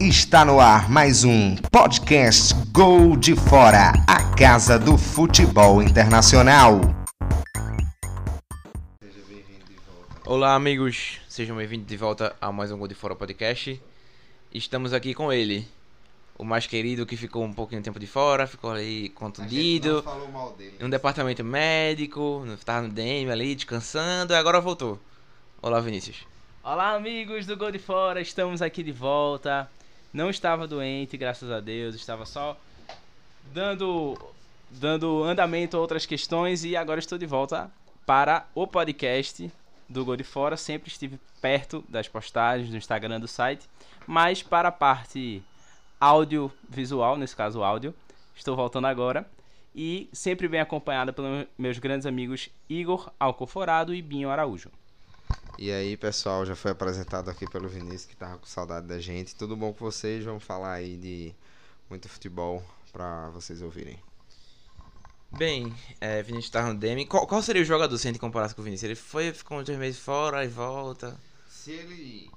Está 0.00 0.46
no 0.46 0.58
ar 0.58 0.88
mais 0.88 1.24
um 1.24 1.56
podcast 1.70 2.54
Gol 2.72 3.18
de 3.18 3.36
Fora, 3.36 3.92
a 4.08 4.34
casa 4.34 4.78
do 4.78 4.96
futebol 4.96 5.82
internacional. 5.82 6.80
Olá, 10.24 10.54
amigos, 10.54 11.20
sejam 11.28 11.54
bem-vindos 11.54 11.86
de 11.86 11.98
volta 11.98 12.34
a 12.40 12.50
mais 12.50 12.72
um 12.72 12.78
Gol 12.78 12.88
de 12.88 12.94
Fora 12.94 13.14
podcast. 13.14 13.78
Estamos 14.54 14.94
aqui 14.94 15.12
com 15.12 15.30
ele, 15.30 15.68
o 16.38 16.44
mais 16.44 16.66
querido 16.66 17.04
que 17.04 17.14
ficou 17.14 17.44
um 17.44 17.52
pouquinho 17.52 17.82
de 17.82 17.84
tempo 17.84 18.00
de 18.00 18.06
fora, 18.06 18.46
ficou 18.46 18.70
ali 18.70 19.10
contundido, 19.10 20.02
falou 20.02 20.28
mal 20.28 20.52
dele. 20.52 20.76
em 20.80 20.84
um 20.86 20.88
departamento 20.88 21.44
médico, 21.44 22.46
estava 22.58 22.86
no 22.86 22.88
DM 22.94 23.30
ali 23.30 23.54
descansando 23.54 24.32
e 24.32 24.36
agora 24.36 24.62
voltou. 24.62 24.98
Olá, 25.60 25.78
Vinícius. 25.78 26.24
Olá, 26.64 26.94
amigos 26.94 27.44
do 27.44 27.54
Gol 27.54 27.70
de 27.70 27.78
Fora, 27.78 28.18
estamos 28.22 28.62
aqui 28.62 28.82
de 28.82 28.92
volta. 28.92 29.68
Não 30.12 30.28
estava 30.28 30.66
doente, 30.66 31.16
graças 31.16 31.50
a 31.50 31.60
Deus, 31.60 31.94
estava 31.94 32.26
só 32.26 32.56
dando 33.52 34.18
dando 34.70 35.24
andamento 35.24 35.76
a 35.76 35.80
outras 35.80 36.06
questões 36.06 36.64
e 36.64 36.76
agora 36.76 37.00
estou 37.00 37.18
de 37.18 37.26
volta 37.26 37.70
para 38.06 38.46
o 38.54 38.66
podcast 38.66 39.50
do 39.88 40.04
Gol 40.04 40.16
de 40.16 40.24
Fora. 40.24 40.56
Sempre 40.56 40.90
estive 40.90 41.18
perto 41.40 41.84
das 41.88 42.08
postagens 42.08 42.70
do 42.70 42.76
Instagram 42.76 43.20
do 43.20 43.28
site, 43.28 43.68
mas 44.06 44.42
para 44.42 44.68
a 44.68 44.72
parte 44.72 45.42
audiovisual, 46.00 47.16
nesse 47.16 47.36
caso 47.36 47.62
áudio, 47.62 47.94
estou 48.34 48.56
voltando 48.56 48.86
agora 48.86 49.28
e 49.74 50.08
sempre 50.12 50.48
bem 50.48 50.60
acompanhada 50.60 51.12
pelos 51.12 51.46
meus 51.56 51.78
grandes 51.78 52.06
amigos 52.06 52.48
Igor 52.68 53.12
Alcoforado 53.18 53.94
e 53.94 54.02
Binho 54.02 54.30
Araújo. 54.30 54.70
E 55.58 55.70
aí, 55.70 55.96
pessoal, 55.96 56.46
já 56.46 56.56
foi 56.56 56.70
apresentado 56.70 57.28
aqui 57.30 57.46
pelo 57.46 57.68
Vinícius, 57.68 58.06
que 58.06 58.16
tava 58.16 58.38
com 58.38 58.46
saudade 58.46 58.86
da 58.86 58.98
gente. 58.98 59.34
Tudo 59.34 59.56
bom 59.56 59.72
com 59.72 59.84
vocês? 59.84 60.24
Vamos 60.24 60.42
falar 60.42 60.72
aí 60.74 60.96
de 60.96 61.34
muito 61.88 62.08
futebol 62.08 62.62
pra 62.92 63.28
vocês 63.30 63.60
ouvirem. 63.60 63.98
Bem, 65.32 65.72
é, 66.00 66.22
Vinícius 66.22 66.46
estava 66.46 66.72
no 66.72 66.78
DM. 66.78 67.06
Qual, 67.06 67.26
qual 67.26 67.42
seria 67.42 67.62
o 67.62 67.64
jogador 67.64 67.96
se 67.98 68.08
a 68.08 68.10
gente 68.10 68.20
comparasse 68.20 68.54
com 68.54 68.62
o 68.62 68.64
Vinícius? 68.64 68.84
Ele 68.84 68.94
foi, 68.94 69.32
ficou 69.32 69.58
uns 69.58 69.64
dois 69.64 69.78
meses 69.78 70.00
fora 70.00 70.44
e 70.44 70.48
volta. 70.48 71.16
Se 71.48 71.70
ele 71.70 72.30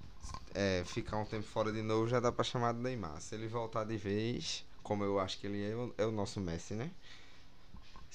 é, 0.53 0.83
ficar 0.85 1.17
um 1.17 1.25
tempo 1.25 1.47
fora 1.47 1.71
de 1.71 1.81
novo, 1.81 2.07
já 2.07 2.19
dá 2.19 2.31
pra 2.31 2.43
chamar 2.43 2.73
de 2.73 2.79
Neymar. 2.79 3.19
Se 3.21 3.35
ele 3.35 3.47
voltar 3.47 3.83
de 3.83 3.97
vez, 3.97 4.65
como 4.83 5.03
eu 5.03 5.19
acho 5.19 5.39
que 5.39 5.47
ele 5.47 5.63
é, 5.63 6.03
é 6.03 6.05
o 6.05 6.11
nosso 6.11 6.39
Messi, 6.39 6.75
né? 6.75 6.91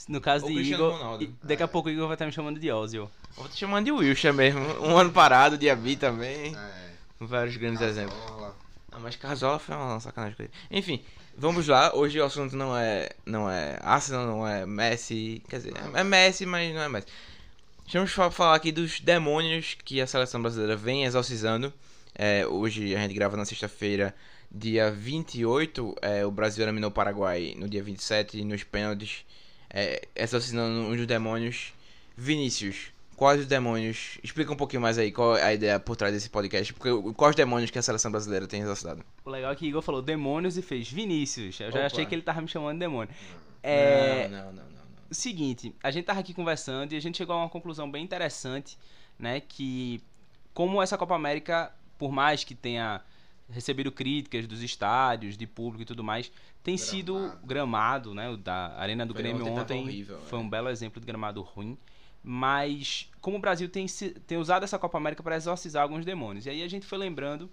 No 0.09 0.21
caso 0.21 0.47
de 0.47 0.53
Igor, 0.53 0.93
Ronaldo. 0.93 1.35
daqui 1.43 1.63
a 1.63 1.69
pouco 1.69 1.89
o 1.89 1.93
Igor 1.93 2.07
vai 2.07 2.15
estar 2.15 2.27
me 2.27 2.33
chamando 2.33 2.61
de 2.61 2.71
Ozil. 2.71 3.11
Vou 3.37 3.49
te 3.49 3.57
chamando 3.57 3.85
de 3.87 3.93
Wilshire 3.93 4.33
mesmo. 4.33 4.61
Um 4.85 4.97
ano 4.97 5.11
parado, 5.13 5.57
Diaby 5.59 5.97
também. 5.97 6.55
É. 6.57 6.89
Vários 7.21 7.57
grandes 7.57 7.81
exemplos. 7.83 8.19
Casola. 8.21 8.57
Ah, 8.93 8.99
mas 9.01 9.17
Casola 9.17 9.59
foi 9.59 9.75
uma 9.75 9.99
sacanagem 10.01 10.37
com 10.37 10.43
ele. 10.43 10.53
Enfim, 10.71 11.03
vamos 11.37 11.67
lá. 11.67 11.95
Hoje 11.95 12.21
o 12.21 12.25
assunto 12.25 12.55
não 12.57 12.77
é, 12.77 13.09
não 13.27 13.51
é 13.51 13.79
Arsenal, 13.83 14.27
não 14.27 14.47
é 14.47 14.65
Messi. 14.67 15.43
Quer 15.49 15.57
dizer, 15.57 15.73
é 15.95 16.05
Messi, 16.05 16.47
mas 16.47 16.73
não 16.75 16.81
é 16.83 16.89
Messi. 16.89 17.07
Vamos 17.93 18.12
fa- 18.12 18.31
falar 18.31 18.55
aqui 18.57 18.71
dos 18.71 19.01
demônios 19.01 19.77
que 19.85 20.01
a 20.01 20.07
seleção 20.07 20.41
brasileira 20.43 20.77
vem 20.77 21.05
exorcizando. 21.05 21.73
É, 22.15 22.47
hoje 22.47 22.95
a 22.95 22.99
gente 23.01 23.15
grava 23.15 23.37
na 23.37 23.45
sexta-feira, 23.45 24.15
dia 24.51 24.91
28. 24.91 25.97
É, 26.03 26.25
o 26.27 26.31
Brasil 26.31 26.65
eliminou 26.65 26.91
o 26.91 26.93
Paraguai 26.93 27.55
no 27.57 27.69
dia 27.69 27.83
27 27.83 28.43
nos 28.45 28.62
pênaltis. 28.65 29.25
É, 29.71 30.07
exorcizando 30.17 30.81
um 30.89 30.97
dos 30.97 31.07
demônios. 31.07 31.73
Vinícius, 32.17 32.91
quais 33.17 33.41
os 33.41 33.47
demônios? 33.47 34.19
Explica 34.23 34.53
um 34.53 34.57
pouquinho 34.57 34.83
mais 34.83 34.99
aí 34.99 35.13
qual 35.13 35.37
é 35.37 35.43
a 35.43 35.55
ideia 35.55 35.79
por 35.79 35.97
trás 35.97 36.13
desse 36.13 36.31
podcast. 36.31 36.73
Porque 36.75 36.91
quais 37.15 37.37
demônios 37.37 37.71
que 37.71 37.79
a 37.79 37.83
seleção 37.83 38.11
brasileira 38.11 38.47
tem 38.47 38.63
exorcizado? 38.63 39.05
O 39.25 39.31
legal 39.31 39.53
é 39.53 39.57
que 39.57 39.67
Igor 39.67 39.83
falou 39.83 40.03
demônios 40.03 40.57
e 40.57 40.63
fez 40.63 40.91
Vinícius. 40.91 41.61
Eu 41.61 41.71
já 41.71 41.78
Opa. 41.78 41.87
achei 41.87 42.07
que 42.07 42.15
ele 42.15 42.23
tava 42.23 42.41
me 42.41 42.49
chamando 42.49 42.75
de 42.75 42.81
demônio. 42.81 43.15
É. 43.62 44.28
Não, 44.28 44.39
não, 44.39 44.45
não, 44.47 44.53
não. 44.53 44.62
não. 44.62 44.78
Seguinte, 45.11 45.75
a 45.83 45.91
gente 45.91 46.05
tava 46.05 46.21
aqui 46.21 46.34
conversando 46.34 46.93
e 46.93 46.97
a 46.97 47.01
gente 47.01 47.19
chegou 47.19 47.34
a 47.34 47.39
uma 47.39 47.49
conclusão 47.49 47.91
bem 47.91 48.05
interessante, 48.05 48.78
né? 49.19 49.41
Que 49.41 50.03
como 50.53 50.83
essa 50.83 50.99
Copa 50.99 51.15
América, 51.15 51.73
por 51.97 52.11
mais 52.11 52.43
que 52.43 52.55
tenha 52.55 53.01
recebido 53.50 53.91
críticas 53.91 54.47
dos 54.47 54.62
estádios, 54.62 55.36
de 55.36 55.47
público 55.47 55.82
e 55.82 55.86
tudo 55.86 56.04
mais, 56.04 56.31
tem 56.62 56.76
sido 56.76 57.32
gramado, 57.42 58.14
né? 58.14 58.28
O 58.28 58.36
da 58.36 58.75
Arena 58.78 59.06
do 59.06 59.14
Foi 59.14 59.22
Grêmio 59.22 59.47
ontem, 59.47 59.60
ontem 59.60 59.82
horrível, 59.82 60.20
foi 60.20 60.38
é. 60.38 60.42
um 60.42 60.48
belo 60.48 60.69
exemplo 60.69 61.00
de 61.00 61.06
gramado 61.06 61.41
ruim. 61.41 61.76
Mas 62.22 63.10
como 63.20 63.38
o 63.38 63.41
Brasil 63.41 63.69
tem, 63.69 63.86
tem 64.26 64.36
usado 64.36 64.64
essa 64.64 64.78
Copa 64.78 64.98
América 64.98 65.22
para 65.22 65.36
exorcizar 65.36 65.82
alguns 65.82 66.04
demônios. 66.04 66.47
E 66.47 66.50
aí 66.50 66.62
a 66.62 66.69
gente 66.69 66.84
foi 66.84 66.98
lembrando 66.98 67.50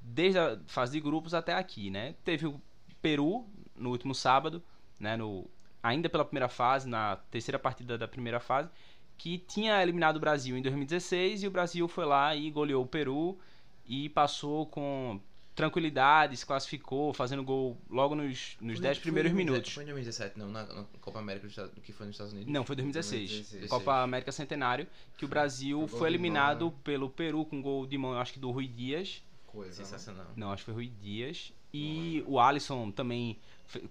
desde 0.00 0.38
a 0.38 0.58
fase 0.66 0.92
de 0.92 1.00
grupos 1.00 1.34
até 1.34 1.54
aqui, 1.54 1.90
né? 1.90 2.14
Teve 2.24 2.46
o 2.46 2.60
Peru 3.00 3.46
no 3.76 3.90
último 3.90 4.14
sábado, 4.14 4.62
né? 4.98 5.16
No, 5.16 5.48
ainda 5.82 6.08
pela 6.08 6.24
primeira 6.24 6.48
fase, 6.48 6.88
na 6.88 7.16
terceira 7.30 7.58
partida 7.58 7.96
da 7.96 8.08
primeira 8.08 8.40
fase, 8.40 8.68
que 9.16 9.38
tinha 9.38 9.80
eliminado 9.82 10.16
o 10.16 10.20
Brasil 10.20 10.56
em 10.56 10.62
2016 10.62 11.44
e 11.44 11.46
o 11.46 11.50
Brasil 11.50 11.86
foi 11.86 12.04
lá 12.04 12.34
e 12.34 12.50
goleou 12.50 12.82
o 12.82 12.88
Peru 12.88 13.38
e 13.86 14.08
passou 14.08 14.66
com 14.66 15.20
tranquilidade, 15.56 16.36
se 16.36 16.44
classificou, 16.44 17.14
fazendo 17.14 17.42
gol 17.42 17.78
logo 17.88 18.14
nos, 18.14 18.58
nos 18.60 18.78
10 18.78 18.98
primeiros 18.98 19.32
minutos. 19.32 19.72
Foi 19.72 19.82
em 19.82 19.86
2017, 19.86 20.38
não, 20.38 20.48
na, 20.48 20.66
na 20.66 20.84
Copa 21.00 21.18
América 21.18 21.48
que 21.82 21.92
foi 21.92 22.06
nos 22.06 22.14
Estados 22.14 22.34
Unidos. 22.34 22.52
Não, 22.52 22.62
foi 22.62 22.76
2016. 22.76 23.30
2016. 23.30 23.70
Copa 23.70 24.02
América 24.02 24.30
Centenário, 24.30 24.86
que 25.16 25.24
o 25.24 25.28
Brasil 25.28 25.88
Foi 25.88 25.98
foi 26.00 26.08
eliminado 26.10 26.66
mão, 26.66 26.70
né? 26.70 26.76
pelo 26.84 27.08
Peru 27.08 27.46
com 27.46 27.62
gol 27.62 27.86
de 27.86 27.96
mão, 27.96 28.12
eu 28.12 28.18
acho 28.18 28.34
que 28.34 28.38
do 28.38 28.50
Rui 28.50 28.68
Dias. 28.68 29.22
Coisa. 29.46 29.70
né? 29.70 29.84
Sensacional. 29.84 30.26
Não, 30.36 30.52
acho 30.52 30.62
que 30.62 30.66
foi 30.66 30.74
Rui 30.74 30.92
Dias. 31.00 31.54
E 31.72 32.22
o 32.26 32.38
Alisson 32.38 32.90
também 32.90 33.38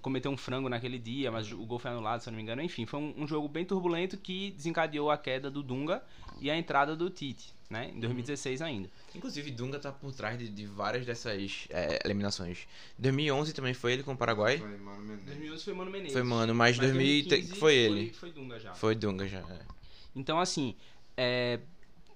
cometeu 0.03 0.31
um 0.31 0.37
frango 0.37 0.69
naquele 0.69 0.99
dia, 0.99 1.31
mas 1.31 1.51
o 1.51 1.65
gol 1.65 1.79
foi 1.79 1.89
anulado, 1.89 2.21
se 2.21 2.29
eu 2.29 2.31
não 2.31 2.37
me 2.37 2.43
engano. 2.43 2.61
Enfim, 2.61 2.85
foi 2.85 2.99
um, 2.99 3.23
um 3.23 3.27
jogo 3.27 3.47
bem 3.47 3.65
turbulento 3.65 4.17
que 4.17 4.51
desencadeou 4.51 5.09
a 5.09 5.17
queda 5.17 5.49
do 5.49 5.63
Dunga 5.63 6.03
e 6.39 6.51
a 6.51 6.55
entrada 6.55 6.95
do 6.95 7.09
Tite, 7.09 7.54
né? 7.69 7.91
Em 7.93 7.99
2016 7.99 8.61
ainda. 8.61 8.89
Inclusive, 9.13 9.51
Dunga 9.51 9.79
tá 9.79 9.91
por 9.91 10.13
trás 10.13 10.37
de, 10.37 10.49
de 10.49 10.65
várias 10.65 11.05
dessas 11.05 11.67
é, 11.69 11.99
eliminações. 12.05 12.67
2011 12.97 13.53
também 13.53 13.73
foi 13.73 13.93
ele 13.93 14.03
com 14.03 14.13
o 14.13 14.17
Paraguai. 14.17 14.57
Foi 14.57 14.77
Mano 14.77 15.01
Menezes. 15.01 15.25
2011 15.25 15.63
foi 15.63 15.73
Mano 15.73 15.91
Menezes. 15.91 16.13
Foi 16.13 16.23
Mano, 16.23 16.55
mas 16.55 16.77
2015 16.77 17.55
foi 17.55 17.75
ele. 17.75 18.09
Foi, 18.11 18.13
foi 18.13 18.31
Dunga 18.31 18.59
já. 18.59 18.73
Foi 18.75 18.95
Dunga 18.95 19.27
já. 19.27 19.39
é. 19.39 19.59
Então, 20.15 20.39
assim, 20.39 20.75
é, 21.17 21.59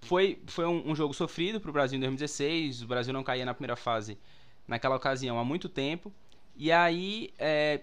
foi, 0.02 0.40
foi 0.48 0.66
um, 0.66 0.92
um 0.92 0.96
jogo 0.96 1.14
sofrido 1.14 1.60
pro 1.60 1.74
Brasil 1.74 1.98
em 1.98 2.00
2016. 2.00 2.84
O 2.84 2.88
Brasil 2.88 3.14
não 3.14 3.24
caía 3.24 3.46
na 3.46 3.54
primeira 3.54 3.76
fase 3.76 4.18
naquela 4.68 4.96
ocasião 4.96 5.40
há 5.40 5.44
muito 5.44 5.68
tempo. 5.68 6.14
E 6.56 6.72
aí, 6.72 7.34
é, 7.38 7.82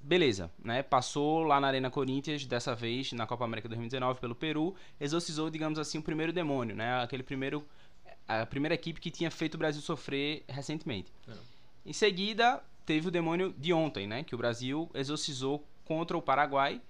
beleza, 0.00 0.50
né? 0.62 0.82
Passou 0.82 1.42
lá 1.42 1.60
na 1.60 1.68
Arena 1.68 1.90
Corinthians, 1.90 2.46
dessa 2.46 2.74
vez 2.74 3.12
na 3.12 3.26
Copa 3.26 3.44
América 3.44 3.68
2019 3.68 4.20
pelo 4.20 4.34
Peru, 4.34 4.74
exorcizou, 5.00 5.50
digamos 5.50 5.78
assim, 5.78 5.98
o 5.98 6.02
primeiro 6.02 6.32
demônio, 6.32 6.74
né? 6.74 7.02
Aquele 7.02 7.22
primeiro 7.22 7.66
a 8.28 8.44
primeira 8.44 8.74
equipe 8.74 9.00
que 9.00 9.10
tinha 9.10 9.30
feito 9.30 9.54
o 9.54 9.58
Brasil 9.58 9.80
sofrer 9.80 10.44
recentemente. 10.48 11.12
É. 11.28 11.32
Em 11.84 11.92
seguida, 11.92 12.60
teve 12.84 13.08
o 13.08 13.10
demônio 13.10 13.54
de 13.56 13.72
ontem, 13.72 14.06
né? 14.06 14.24
Que 14.24 14.34
o 14.34 14.38
Brasil 14.38 14.90
exorcizou 14.94 15.64
contra 15.84 16.16
o 16.16 16.22
Paraguai, 16.22 16.80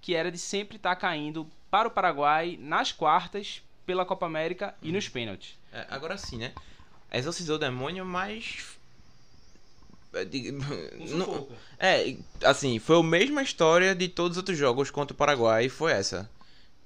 que 0.00 0.14
era 0.14 0.32
de 0.32 0.38
sempre 0.38 0.76
estar 0.76 0.96
caindo 0.96 1.46
para 1.70 1.86
o 1.86 1.90
Paraguai 1.90 2.56
nas 2.58 2.90
quartas 2.90 3.62
pela 3.84 4.04
Copa 4.04 4.24
América 4.26 4.74
e 4.82 4.90
nos 4.90 5.08
pênaltis. 5.08 5.58
É, 5.72 5.86
agora 5.90 6.16
sim, 6.16 6.38
né? 6.38 6.52
Exorcizou 7.12 7.56
o 7.56 7.58
demônio, 7.58 8.04
mas. 8.04 8.78
É, 10.16 10.24
de- 10.24 10.52
não- 10.52 11.48
É, 11.78 12.16
assim, 12.42 12.78
foi 12.78 12.98
a 12.98 13.02
mesma 13.02 13.42
história 13.42 13.94
de 13.94 14.08
todos 14.08 14.32
os 14.32 14.36
outros 14.38 14.56
jogos 14.58 14.90
contra 14.90 15.14
o 15.14 15.16
Paraguai, 15.16 15.68
foi 15.68 15.92
essa. 15.92 16.28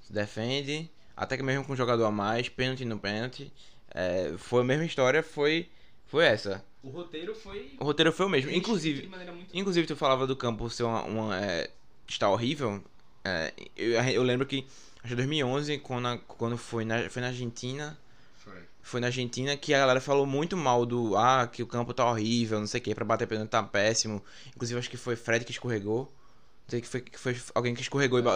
Se 0.02 0.12
defende, 0.12 0.90
até 1.16 1.36
que 1.36 1.42
mesmo 1.42 1.64
com 1.64 1.72
um 1.72 1.76
jogador 1.76 2.04
a 2.04 2.10
mais, 2.10 2.48
pênalti 2.48 2.84
no 2.84 2.98
pênalti. 2.98 3.52
é, 3.94 4.32
foi 4.38 4.60
a 4.60 4.64
mesma 4.64 4.84
história, 4.84 5.22
foi, 5.22 5.68
foi 6.06 6.24
essa. 6.24 6.64
O 6.82 6.88
roteiro 6.90 7.34
foi. 7.34 7.72
O 7.78 7.84
roteiro 7.84 8.12
foi 8.12 8.26
o 8.26 8.28
mesmo. 8.28 8.50
Inclusive, 8.50 9.06
muito 9.08 9.50
inclusive 9.52 9.86
tu 9.86 9.96
falava 9.96 10.26
do 10.26 10.34
campo 10.36 10.70
ser 10.70 10.84
uma, 10.84 11.02
uma, 11.02 11.36
é, 11.40 11.68
estar 12.08 12.30
horrível. 12.30 12.82
É, 13.24 13.52
eu, 13.76 13.92
eu 14.02 14.22
lembro 14.22 14.46
que, 14.46 14.64
acho 15.02 15.08
que 15.08 15.14
2011, 15.16 15.78
quando, 15.78 16.06
a- 16.08 16.18
quando 16.18 16.56
foi, 16.56 16.84
na, 16.84 17.10
foi 17.10 17.20
na 17.20 17.28
Argentina, 17.28 17.98
Foi. 18.82 19.00
na 19.00 19.06
Argentina 19.08 19.56
que 19.56 19.72
a 19.74 19.78
galera 19.78 20.00
falou 20.00 20.26
muito 20.26 20.56
mal 20.56 20.84
do 20.86 21.16
ah, 21.16 21.46
que 21.46 21.62
o 21.62 21.66
campo 21.66 21.92
tá 21.94 22.04
horrível, 22.10 22.58
não 22.60 22.66
sei 22.66 22.80
o 22.80 22.82
que, 22.82 22.94
pra 22.94 23.04
bater 23.04 23.26
pênalti 23.28 23.50
tá 23.50 23.62
péssimo. 23.62 24.22
Inclusive 24.54 24.78
acho 24.78 24.90
que 24.90 24.96
foi 24.96 25.16
Fred 25.16 25.44
que 25.44 25.52
escorregou. 25.52 26.04
Não 26.04 26.70
sei 26.70 26.80
que 26.80 26.88
foi, 26.88 27.00
que 27.00 27.18
foi 27.18 27.36
alguém 27.54 27.74
que 27.74 27.82
escorregou 27.82 28.18
e 28.18 28.22
ba- 28.22 28.34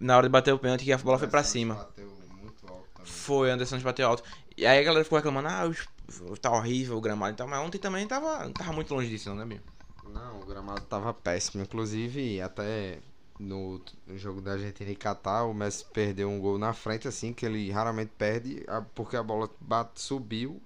na 0.00 0.16
hora 0.16 0.26
de 0.26 0.32
bater 0.32 0.52
o 0.52 0.58
pênalti 0.58 0.84
que 0.84 0.92
a 0.92 0.98
bola 0.98 1.18
foi 1.18 1.28
pra 1.28 1.42
cima. 1.42 1.74
Bateu 1.74 2.06
muito 2.40 2.66
alto 2.68 2.88
também. 2.94 3.10
Foi, 3.12 3.50
Anderson 3.50 3.78
bateu 3.80 4.06
alto. 4.08 4.22
E 4.56 4.66
aí 4.66 4.78
a 4.78 4.82
galera 4.82 5.02
ficou 5.04 5.16
reclamando, 5.16 5.48
ah, 5.48 5.66
os- 5.66 6.38
tá 6.40 6.50
horrível 6.50 6.96
o 6.96 7.00
gramado 7.00 7.32
e 7.32 7.36
tal, 7.36 7.48
mas 7.48 7.58
ontem 7.60 7.78
também 7.78 8.06
tava, 8.06 8.44
não 8.44 8.52
tava 8.52 8.72
muito 8.72 8.94
longe 8.94 9.08
disso, 9.08 9.30
não, 9.30 9.36
né, 9.36 9.44
Binho? 9.46 9.62
Não, 10.12 10.40
o 10.40 10.44
gramado 10.46 10.82
tava 10.82 11.12
péssimo. 11.14 11.62
Inclusive, 11.62 12.40
até 12.40 12.98
no, 13.38 13.80
jogo 14.16 14.40
da 14.40 14.52
Argentina 14.52 14.90
e 14.90 14.96
Catar, 14.96 15.44
o 15.44 15.54
Messi 15.54 15.84
perdeu 15.92 16.28
um 16.28 16.40
gol 16.40 16.58
na 16.58 16.72
frente, 16.72 17.08
assim, 17.08 17.32
que 17.32 17.44
ele 17.46 17.70
raramente 17.70 18.12
perde, 18.16 18.64
porque 18.94 19.16
a 19.16 19.22
bola 19.22 19.50
bate, 19.60 20.00
subiu 20.00 20.60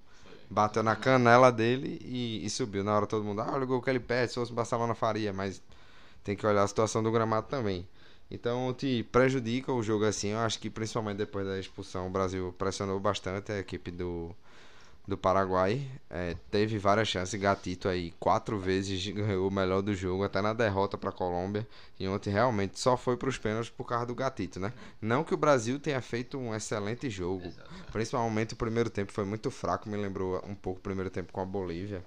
bateu 0.51 0.83
na 0.83 0.97
canela 0.97 1.53
dele 1.53 1.99
e, 2.03 2.45
e 2.45 2.51
subiu. 2.51 2.83
Na 2.83 2.97
hora 2.97 3.07
todo 3.07 3.25
mundo, 3.25 3.41
ah, 3.41 3.51
olha 3.53 3.65
o 3.65 3.67
gol 3.67 3.83
que 3.83 3.91
ele 3.91 4.01
perde, 4.01 4.33
se 4.33 4.35
fosse 4.37 4.53
Barcelona 4.53 4.95
faria, 4.95 5.33
mas 5.33 5.63
tem 6.25 6.37
que 6.37 6.47
olhar 6.47 6.63
a 6.63 6.69
situação 6.69 7.03
do 7.03 7.11
gramado 7.13 7.47
também. 7.49 7.87
Então 8.31 8.73
te 8.75 9.03
prejudica 9.05 9.73
o 9.73 9.83
jogo 9.83 10.05
assim. 10.05 10.29
Eu 10.29 10.39
acho 10.39 10.59
que 10.59 10.71
principalmente 10.71 11.19
depois 11.19 11.47
da 11.47 11.59
expulsão 11.59 12.07
o 12.07 12.11
Brasil 12.11 12.55
pressionou 12.59 12.99
bastante 13.01 13.53
a 13.53 13.59
equipe 13.59 13.91
do, 13.91 14.35
do 15.09 15.17
Paraguai. 15.17 15.91
É, 16.11 16.37
teve 16.51 16.77
várias 16.79 17.09
chances. 17.09 17.41
Gatito 17.41 17.89
aí 17.89 18.13
quatro 18.21 18.59
vezes 18.59 19.05
ganhou 19.11 19.49
o 19.49 19.51
melhor 19.51 19.81
do 19.81 19.95
jogo, 19.95 20.23
até 20.23 20.43
na 20.43 20.53
derrota 20.53 20.99
para 20.99 21.09
a 21.09 21.13
Colômbia. 21.13 21.67
E 21.99 22.07
ontem 22.07 22.31
realmente 22.31 22.79
só 22.79 22.97
foi 22.97 23.17
para 23.17 23.31
os 23.31 23.39
pênaltis 23.39 23.71
por 23.71 23.85
causa 23.85 24.05
do 24.05 24.15
Gatito, 24.15 24.61
né? 24.61 24.73
Não 25.01 25.25
que 25.25 25.33
o 25.33 25.37
Brasil 25.37 25.81
tenha 25.81 26.01
feito 26.03 26.39
um 26.39 26.55
excelente 26.55 27.09
jogo. 27.09 27.51
Principalmente 27.91 28.53
o 28.53 28.57
primeiro 28.57 28.91
tempo 28.91 29.11
foi 29.11 29.25
muito 29.25 29.51
fraco. 29.51 29.89
Me 29.89 29.97
lembrou 29.97 30.45
um 30.47 30.55
pouco 30.55 30.79
o 30.79 30.83
primeiro 30.83 31.09
tempo 31.09 31.33
com 31.33 31.41
a 31.41 31.47
Bolívia. 31.47 32.05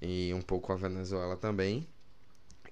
E 0.00 0.32
um 0.34 0.40
pouco 0.40 0.68
com 0.68 0.72
a 0.72 0.76
Venezuela 0.76 1.36
também. 1.36 1.86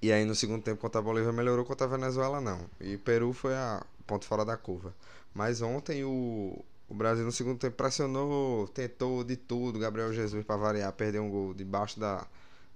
E 0.00 0.10
aí 0.10 0.24
no 0.24 0.34
segundo 0.34 0.62
tempo 0.62 0.80
contra 0.80 1.00
a 1.00 1.04
Bolívia 1.04 1.32
melhorou, 1.32 1.64
contra 1.64 1.86
a 1.86 1.90
Venezuela 1.90 2.40
não. 2.40 2.60
E 2.80 2.96
Peru 2.96 3.32
foi 3.34 3.54
a 3.54 3.84
ponto 4.06 4.24
fora 4.24 4.44
da 4.44 4.56
curva. 4.56 4.94
Mas 5.34 5.60
ontem 5.60 6.04
o, 6.04 6.64
o 6.94 6.96
Brasil 6.96 7.24
no 7.24 7.32
segundo 7.32 7.58
tempo 7.58 7.76
pressionou, 7.76 8.68
tentou 8.68 9.24
de 9.24 9.36
tudo. 9.36 9.80
Gabriel 9.80 10.12
Jesus 10.12 10.44
para 10.44 10.56
variar, 10.56 10.92
perdeu 10.92 11.24
um 11.24 11.28
gol 11.28 11.52
debaixo 11.52 11.98
da, 11.98 12.24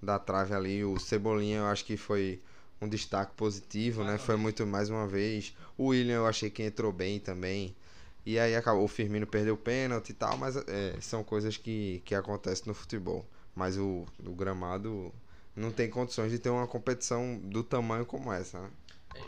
da 0.03 0.19
trave 0.19 0.53
ali. 0.55 0.85
O 0.85 0.99
Cebolinha 0.99 1.59
eu 1.59 1.67
acho 1.67 1.85
que 1.85 1.97
foi 1.97 2.43
um 2.81 2.89
destaque 2.89 3.33
positivo, 3.37 4.03
né? 4.03 4.19
Foi 4.19 4.35
muito 4.35 4.67
mais 4.67 4.91
uma 4.91 5.07
vez. 5.07 5.57
O 5.77 5.87
William 5.87 6.17
eu 6.17 6.27
achei 6.27 6.51
que 6.51 6.65
entrou 6.65 6.91
bem 6.91 7.21
também. 7.21 7.77
E 8.27 8.41
aí 8.41 8.57
acabou, 8.57 8.83
o 8.83 8.89
Firmino 8.89 9.25
perdeu 9.25 9.55
o 9.55 9.57
pênalti 9.57 10.11
e 10.11 10.15
tal, 10.15 10.37
mas 10.37 10.57
é, 10.57 10.97
são 11.01 11.23
coisas 11.23 11.57
que, 11.57 12.03
que 12.05 12.13
acontecem 12.13 12.65
no 12.67 12.75
futebol. 12.75 13.25
Mas 13.55 13.79
o, 13.79 14.05
o 14.27 14.33
gramado 14.33 15.15
não 15.55 15.71
tem 15.71 15.89
condições 15.89 16.33
de 16.33 16.41
ter 16.41 16.51
uma 16.51 16.67
competição 16.67 17.39
do 17.39 17.63
tamanho 17.63 18.05
como 18.05 18.33
essa, 18.33 18.61
né? 18.61 18.71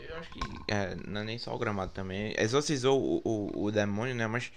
Eu 0.09 0.17
acho 0.17 0.29
que 0.31 0.39
é, 0.67 0.95
não 1.07 1.21
é 1.21 1.23
nem 1.23 1.37
só 1.37 1.55
o 1.55 1.57
gramado 1.57 1.93
também. 1.93 2.33
Exorcizou 2.37 3.01
o, 3.01 3.21
o, 3.23 3.63
o 3.65 3.71
demônio, 3.71 4.13
né? 4.13 4.27
Mas 4.27 4.51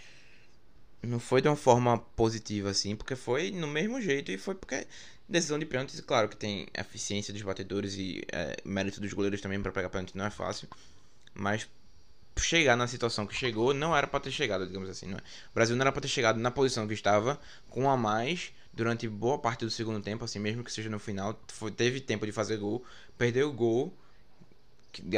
não 1.07 1.19
foi 1.19 1.41
de 1.43 1.49
uma 1.49 1.57
forma 1.57 1.99
positiva, 1.99 2.71
assim, 2.71 2.97
porque 2.97 3.17
foi 3.17 3.51
no 3.51 3.67
mesmo 3.67 4.01
jeito 4.01 4.31
e 4.31 4.39
foi 4.39 4.55
porque 4.55 4.87
decisão 5.29 5.59
de 5.59 5.67
pênaltis, 5.67 6.01
claro 6.01 6.29
que 6.29 6.37
tem 6.37 6.67
eficiência 6.75 7.33
dos 7.33 7.43
batedores 7.43 7.95
e 7.97 8.23
é, 8.33 8.57
mérito 8.65 9.01
dos 9.01 9.13
goleiros 9.13 9.41
também 9.41 9.61
para 9.61 9.73
pegar 9.73 9.89
pênalti 9.89 10.17
não 10.17 10.27
é 10.27 10.31
fácil, 10.31 10.69
mas 11.35 11.69
chegar 12.37 12.77
na 12.77 12.87
situação 12.87 13.27
que 13.27 13.35
chegou 13.35 13.73
não 13.73 13.97
era 13.97 14.07
para 14.07 14.21
ter 14.21 14.31
chegado, 14.31 14.67
digamos 14.67 14.89
assim, 14.89 15.07
não 15.07 15.19
é? 15.19 15.21
O 15.21 15.55
Brasil 15.55 15.77
não 15.77 15.83
era 15.83 15.93
para 15.93 16.03
ter 16.03 16.09
chegado 16.09 16.39
na 16.39 16.51
posição 16.51 16.87
que 16.87 16.95
estava 16.95 17.41
com 17.71 17.89
a 17.89 17.97
mais 17.97 18.53
durante 18.73 19.09
boa 19.09 19.39
parte 19.39 19.65
do 19.65 19.71
segundo 19.71 20.03
tempo, 20.03 20.25
assim, 20.25 20.39
mesmo 20.39 20.65
que 20.65 20.73
seja 20.73 20.91
no 20.91 20.99
final, 20.99 21.41
foi, 21.49 21.71
teve 21.71 22.01
tempo 22.01 22.27
de 22.27 22.33
fazer 22.33 22.57
gol, 22.57 22.85
perdeu 23.17 23.49
o 23.49 23.53
gol, 23.53 23.97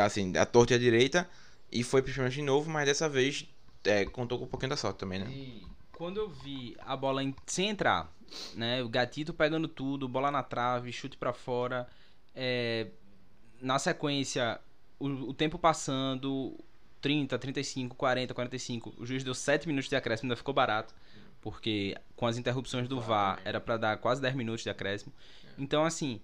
assim, 0.04 0.36
a 0.36 0.44
torta 0.44 0.74
e 0.74 0.76
a 0.76 0.78
direita, 0.78 1.28
e 1.72 1.82
foi 1.82 2.02
principalmente 2.02 2.34
de 2.34 2.42
novo, 2.42 2.70
mas 2.70 2.86
dessa 2.86 3.08
vez 3.08 3.46
é, 3.86 4.04
contou 4.04 4.38
com 4.38 4.44
um 4.44 4.48
pouquinho 4.48 4.70
da 4.70 4.76
sorte 4.76 4.98
também, 4.98 5.18
né? 5.18 5.26
E 5.30 5.66
quando 5.92 6.18
eu 6.18 6.28
vi 6.28 6.76
a 6.80 6.96
bola 6.96 7.22
em, 7.22 7.34
sem 7.46 7.68
entrar, 7.68 8.12
né, 8.54 8.82
o 8.82 8.88
gatito 8.88 9.32
pegando 9.32 9.68
tudo, 9.68 10.08
bola 10.08 10.30
na 10.30 10.42
trave, 10.42 10.92
chute 10.92 11.16
para 11.16 11.32
fora, 11.32 11.86
é, 12.34 12.88
na 13.60 13.78
sequência, 13.78 14.60
o, 14.98 15.06
o 15.06 15.34
tempo 15.34 15.58
passando, 15.58 16.58
30, 17.00 17.38
35, 17.38 17.96
40, 17.96 18.34
45, 18.34 18.94
o 18.98 19.06
juiz 19.06 19.24
deu 19.24 19.34
7 19.34 19.66
minutos 19.66 19.88
de 19.88 19.96
acréscimo, 19.96 20.26
ainda 20.26 20.36
ficou 20.36 20.52
barato 20.52 20.94
porque 21.46 21.96
com 22.16 22.26
as 22.26 22.36
interrupções 22.36 22.88
do 22.88 23.00
VAR 23.00 23.40
era 23.44 23.60
para 23.60 23.76
dar 23.76 23.96
quase 23.98 24.20
10 24.20 24.34
minutos 24.34 24.64
de 24.64 24.68
acréscimo. 24.68 25.12
Então, 25.56 25.84
assim, 25.84 26.20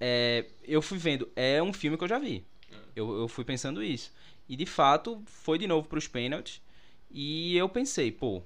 é, 0.00 0.46
eu 0.64 0.82
fui 0.82 0.98
vendo, 0.98 1.30
é 1.36 1.62
um 1.62 1.72
filme 1.72 1.96
que 1.96 2.02
eu 2.02 2.08
já 2.08 2.18
vi. 2.18 2.44
Eu, 2.96 3.20
eu 3.20 3.28
fui 3.28 3.44
pensando 3.44 3.84
isso. 3.84 4.12
E 4.48 4.56
de 4.56 4.66
fato, 4.66 5.22
foi 5.26 5.58
de 5.58 5.68
novo 5.68 5.88
para 5.88 5.96
os 5.96 6.08
pênaltis. 6.08 6.60
E 7.14 7.56
eu 7.56 7.68
pensei, 7.68 8.10
pô, 8.10 8.42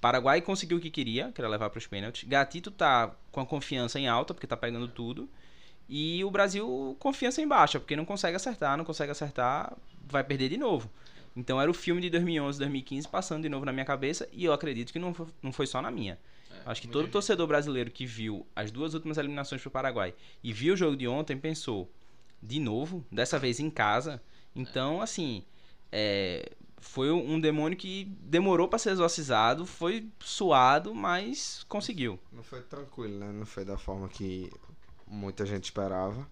Paraguai 0.00 0.40
conseguiu 0.40 0.78
o 0.78 0.80
que 0.80 0.90
queria, 0.90 1.30
que 1.30 1.40
era 1.40 1.48
levar 1.48 1.70
para 1.70 1.78
os 1.78 1.86
pênaltis. 1.86 2.28
Gatito 2.28 2.72
tá 2.72 3.14
com 3.30 3.40
a 3.40 3.46
confiança 3.46 4.00
em 4.00 4.08
alta, 4.08 4.34
porque 4.34 4.48
tá 4.48 4.56
pegando 4.56 4.88
tudo. 4.88 5.30
E 5.88 6.24
o 6.24 6.30
Brasil, 6.30 6.96
confiança 6.98 7.40
em 7.40 7.46
baixa, 7.46 7.78
porque 7.78 7.94
não 7.94 8.04
consegue 8.04 8.34
acertar, 8.34 8.76
não 8.76 8.84
consegue 8.84 9.12
acertar, 9.12 9.76
vai 10.04 10.24
perder 10.24 10.48
de 10.48 10.56
novo. 10.56 10.90
Então 11.36 11.60
era 11.60 11.70
o 11.70 11.74
filme 11.74 12.00
de 12.00 12.10
2011, 12.10 12.58
2015 12.58 13.08
passando 13.08 13.42
de 13.42 13.48
novo 13.48 13.64
na 13.64 13.72
minha 13.72 13.84
cabeça 13.84 14.28
e 14.32 14.44
eu 14.44 14.52
acredito 14.52 14.92
que 14.92 14.98
não 14.98 15.14
foi, 15.14 15.26
não 15.40 15.52
foi 15.52 15.66
só 15.66 15.80
na 15.80 15.90
minha. 15.90 16.18
É, 16.50 16.62
Acho 16.66 16.82
que 16.82 16.88
todo 16.88 17.04
gente. 17.04 17.12
torcedor 17.12 17.46
brasileiro 17.46 17.90
que 17.90 18.04
viu 18.04 18.44
as 18.54 18.70
duas 18.72 18.94
últimas 18.94 19.18
eliminações 19.18 19.62
para 19.62 19.68
o 19.68 19.72
Paraguai 19.72 20.14
e 20.42 20.52
viu 20.52 20.74
o 20.74 20.76
jogo 20.76 20.96
de 20.96 21.06
ontem 21.06 21.38
pensou, 21.38 21.88
de 22.42 22.58
novo, 22.58 23.04
dessa 23.10 23.38
vez 23.38 23.60
em 23.60 23.70
casa. 23.70 24.20
Então, 24.54 25.00
é. 25.00 25.04
assim, 25.04 25.44
é, 25.90 26.50
foi 26.82 27.10
um 27.10 27.40
demônio 27.40 27.78
que 27.78 28.04
demorou 28.20 28.68
para 28.68 28.78
ser 28.78 28.90
exorcizado, 28.90 29.64
foi 29.64 30.06
suado, 30.20 30.94
mas 30.94 31.64
conseguiu. 31.68 32.18
Não 32.30 32.42
foi 32.42 32.60
tranquilo, 32.60 33.18
né? 33.18 33.32
Não 33.32 33.46
foi 33.46 33.64
da 33.64 33.78
forma 33.78 34.08
que 34.08 34.50
muita 35.06 35.46
gente 35.46 35.64
esperava 35.64 36.28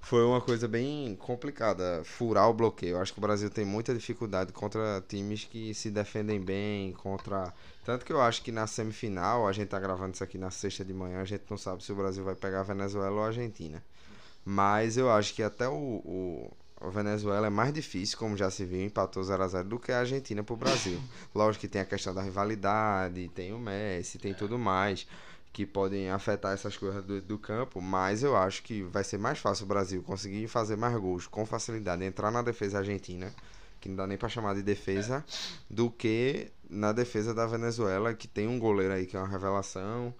foi 0.00 0.24
uma 0.24 0.40
coisa 0.40 0.66
bem 0.66 1.16
complicada, 1.16 2.02
furar 2.04 2.48
o 2.48 2.54
bloqueio. 2.54 2.96
Eu 2.96 3.00
acho 3.00 3.12
que 3.12 3.18
o 3.18 3.22
Brasil 3.22 3.50
tem 3.50 3.64
muita 3.64 3.92
dificuldade 3.94 4.52
contra 4.52 5.02
times 5.06 5.44
que 5.44 5.74
se 5.74 5.90
defendem 5.90 6.40
bem, 6.40 6.92
contra. 6.92 7.52
Tanto 7.84 8.04
que 8.04 8.12
eu 8.12 8.20
acho 8.20 8.42
que 8.42 8.52
na 8.52 8.66
semifinal, 8.66 9.46
a 9.46 9.52
gente 9.52 9.68
tá 9.68 9.78
gravando 9.78 10.14
isso 10.14 10.24
aqui 10.24 10.38
na 10.38 10.50
sexta 10.50 10.84
de 10.84 10.94
manhã, 10.94 11.20
a 11.20 11.24
gente 11.24 11.44
não 11.50 11.58
sabe 11.58 11.84
se 11.84 11.92
o 11.92 11.96
Brasil 11.96 12.24
vai 12.24 12.34
pegar 12.34 12.60
a 12.60 12.64
Venezuela 12.64 13.16
ou 13.16 13.22
a 13.22 13.26
Argentina. 13.26 13.82
Mas 14.44 14.96
eu 14.96 15.10
acho 15.10 15.34
que 15.34 15.42
até 15.42 15.68
o, 15.68 15.74
o, 15.74 16.52
o 16.80 16.90
Venezuela 16.90 17.46
é 17.48 17.50
mais 17.50 17.72
difícil, 17.72 18.16
como 18.18 18.36
já 18.36 18.50
se 18.50 18.64
viu, 18.64 18.82
empatou 18.84 19.22
0x0 19.22 19.64
do 19.64 19.78
que 19.78 19.90
a 19.90 20.00
Argentina 20.00 20.42
pro 20.42 20.56
Brasil. 20.56 21.00
Lógico 21.34 21.62
que 21.62 21.68
tem 21.68 21.80
a 21.80 21.84
questão 21.84 22.14
da 22.14 22.22
rivalidade, 22.22 23.28
tem 23.34 23.52
o 23.52 23.58
Messi, 23.58 24.18
tem 24.18 24.32
tudo 24.32 24.58
mais 24.58 25.06
que 25.52 25.66
podem 25.66 26.10
afetar 26.10 26.52
essas 26.52 26.76
coisas 26.76 27.02
do, 27.04 27.20
do, 27.20 27.38
campo, 27.38 27.80
mas 27.80 28.22
eu 28.22 28.36
acho 28.36 28.62
que 28.62 28.82
vai 28.82 29.02
ser 29.02 29.18
mais 29.18 29.38
fácil 29.38 29.64
o 29.64 29.68
Brasil 29.68 30.02
conseguir 30.02 30.46
fazer 30.46 30.76
mais 30.76 30.94
gols 30.96 31.26
com 31.26 31.44
facilidade, 31.44 32.04
entrar 32.04 32.30
na 32.30 32.42
defesa 32.42 32.78
argentina, 32.78 33.34
que 33.80 33.88
não 33.88 33.96
dá 33.96 34.06
nem 34.06 34.16
para 34.16 34.28
chamar 34.28 34.54
de 34.54 34.62
defesa, 34.62 35.24
do 35.68 35.90
que 35.90 36.52
na 36.70 36.92
defesa 36.92 37.34
da 37.34 37.46
Venezuela, 37.46 38.14
que 38.14 38.28
tem 38.28 38.46
um 38.46 38.58
goleiro 38.58 38.94
aí 38.94 39.06
que 39.06 39.16
é 39.16 39.18
uma 39.18 39.28
revelação, 39.28 40.14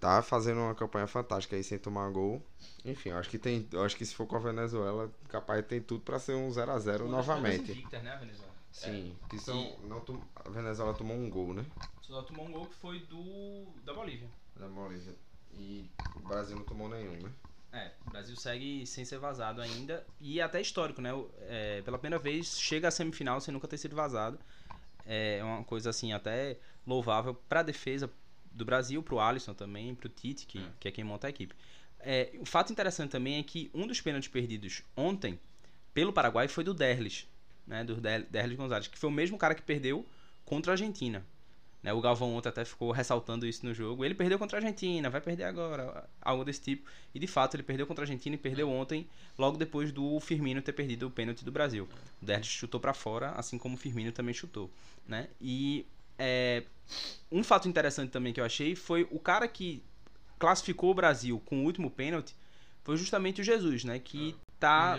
tá 0.00 0.22
fazendo 0.22 0.60
uma 0.60 0.74
campanha 0.74 1.06
fantástica 1.06 1.56
aí 1.56 1.64
sem 1.64 1.78
tomar 1.78 2.10
gol. 2.10 2.42
Enfim, 2.84 3.10
eu 3.10 3.18
acho 3.18 3.30
que 3.30 3.38
tem, 3.38 3.68
acho 3.84 3.96
que 3.96 4.04
se 4.04 4.14
for 4.14 4.26
com 4.26 4.36
a 4.36 4.40
Venezuela, 4.40 5.10
capaz 5.28 5.64
tem 5.66 5.80
tudo 5.80 6.00
para 6.02 6.18
ser 6.18 6.34
um 6.34 6.50
0 6.50 6.70
a 6.70 6.78
0 6.78 7.08
novamente. 7.08 7.72
Invicta, 7.72 8.00
né, 8.00 8.16
Venezuela? 8.18 8.54
Sim, 8.70 9.16
é. 9.24 9.28
que 9.28 9.38
são, 9.38 9.58
e... 9.58 9.86
não, 9.86 10.02
a 10.34 10.50
Venezuela 10.50 10.92
tomou 10.92 11.16
um 11.16 11.30
gol, 11.30 11.54
né? 11.54 11.64
Só 12.02 12.22
tomou 12.22 12.46
um 12.46 12.52
gol 12.52 12.66
que 12.66 12.74
foi 12.74 13.00
do 13.00 13.66
da 13.84 13.94
Bolívia 13.94 14.28
da 14.58 14.68
Bolívia. 14.68 15.14
E 15.52 15.88
o 16.14 16.20
Brasil 16.20 16.56
não 16.56 16.64
tomou 16.64 16.88
nenhum, 16.88 17.22
né? 17.22 17.30
É, 17.72 17.92
o 18.06 18.10
Brasil 18.10 18.36
segue 18.36 18.86
sem 18.86 19.04
ser 19.04 19.18
vazado 19.18 19.60
ainda. 19.60 20.06
E 20.20 20.40
é 20.40 20.42
até 20.42 20.60
histórico, 20.60 21.00
né? 21.00 21.10
É, 21.42 21.82
pela 21.82 21.98
primeira 21.98 22.22
vez 22.22 22.58
chega 22.58 22.88
à 22.88 22.90
semifinal 22.90 23.40
sem 23.40 23.52
nunca 23.52 23.68
ter 23.68 23.78
sido 23.78 23.94
vazado. 23.94 24.38
É 25.04 25.40
uma 25.42 25.62
coisa 25.62 25.90
assim, 25.90 26.12
até 26.12 26.58
louvável 26.86 27.34
para 27.48 27.60
a 27.60 27.62
defesa 27.62 28.10
do 28.56 28.64
Brasil, 28.64 29.02
para 29.02 29.14
o 29.14 29.20
Alisson 29.20 29.54
também, 29.54 29.94
para 29.94 30.06
o 30.06 30.08
Tite, 30.08 30.46
que 30.46 30.58
é. 30.58 30.68
que 30.80 30.88
é 30.88 30.90
quem 30.90 31.04
monta 31.04 31.26
a 31.26 31.30
equipe. 31.30 31.54
É, 32.00 32.30
o 32.38 32.46
fato 32.46 32.72
interessante 32.72 33.10
também 33.10 33.38
é 33.38 33.42
que 33.42 33.70
um 33.74 33.86
dos 33.86 34.00
pênaltis 34.00 34.28
perdidos 34.28 34.82
ontem 34.96 35.38
pelo 35.92 36.12
Paraguai 36.12 36.46
foi 36.46 36.62
do 36.62 36.74
Derlis, 36.74 37.26
né? 37.66 37.82
Do 37.82 37.96
Derlis 37.96 38.56
Gonzalez, 38.56 38.86
que 38.86 38.98
foi 38.98 39.08
o 39.08 39.12
mesmo 39.12 39.38
cara 39.38 39.54
que 39.54 39.62
perdeu 39.62 40.06
contra 40.44 40.72
a 40.72 40.74
Argentina. 40.74 41.24
Né? 41.82 41.92
O 41.92 42.00
Galvão 42.00 42.34
ontem 42.34 42.48
até 42.48 42.64
ficou 42.64 42.90
ressaltando 42.90 43.46
isso 43.46 43.64
no 43.64 43.72
jogo. 43.72 44.04
Ele 44.04 44.14
perdeu 44.14 44.38
contra 44.38 44.58
a 44.58 44.60
Argentina, 44.60 45.08
vai 45.08 45.20
perder 45.20 45.44
agora, 45.44 46.08
algo 46.20 46.44
desse 46.44 46.60
tipo. 46.60 46.90
E 47.14 47.18
de 47.18 47.26
fato 47.26 47.54
ele 47.54 47.62
perdeu 47.62 47.86
contra 47.86 48.02
a 48.02 48.06
Argentina 48.06 48.34
e 48.34 48.38
perdeu 48.38 48.68
ontem, 48.68 49.06
logo 49.38 49.56
depois 49.56 49.92
do 49.92 50.18
Firmino 50.18 50.60
ter 50.60 50.72
perdido 50.72 51.06
o 51.06 51.10
pênalti 51.10 51.44
do 51.44 51.52
Brasil. 51.52 51.88
O 52.20 52.24
Derlis 52.24 52.48
chutou 52.48 52.80
para 52.80 52.92
fora, 52.92 53.30
assim 53.30 53.56
como 53.56 53.76
o 53.76 53.78
Firmino 53.78 54.10
também 54.10 54.34
chutou. 54.34 54.68
Né? 55.06 55.28
E 55.40 55.86
é, 56.18 56.62
um 57.30 57.42
fato 57.42 57.68
interessante 57.68 58.10
também 58.10 58.32
que 58.32 58.40
eu 58.40 58.44
achei 58.44 58.74
foi 58.74 59.06
o 59.10 59.18
cara 59.18 59.46
que 59.48 59.82
classificou 60.38 60.90
o 60.90 60.94
Brasil 60.94 61.40
com 61.44 61.60
o 61.60 61.64
último 61.64 61.90
pênalti 61.90 62.34
foi 62.84 62.96
justamente 62.96 63.40
o 63.40 63.44
Jesus, 63.44 63.82
né? 63.82 63.98
Que 63.98 64.36
ah, 64.38 64.52
tá, 64.60 64.98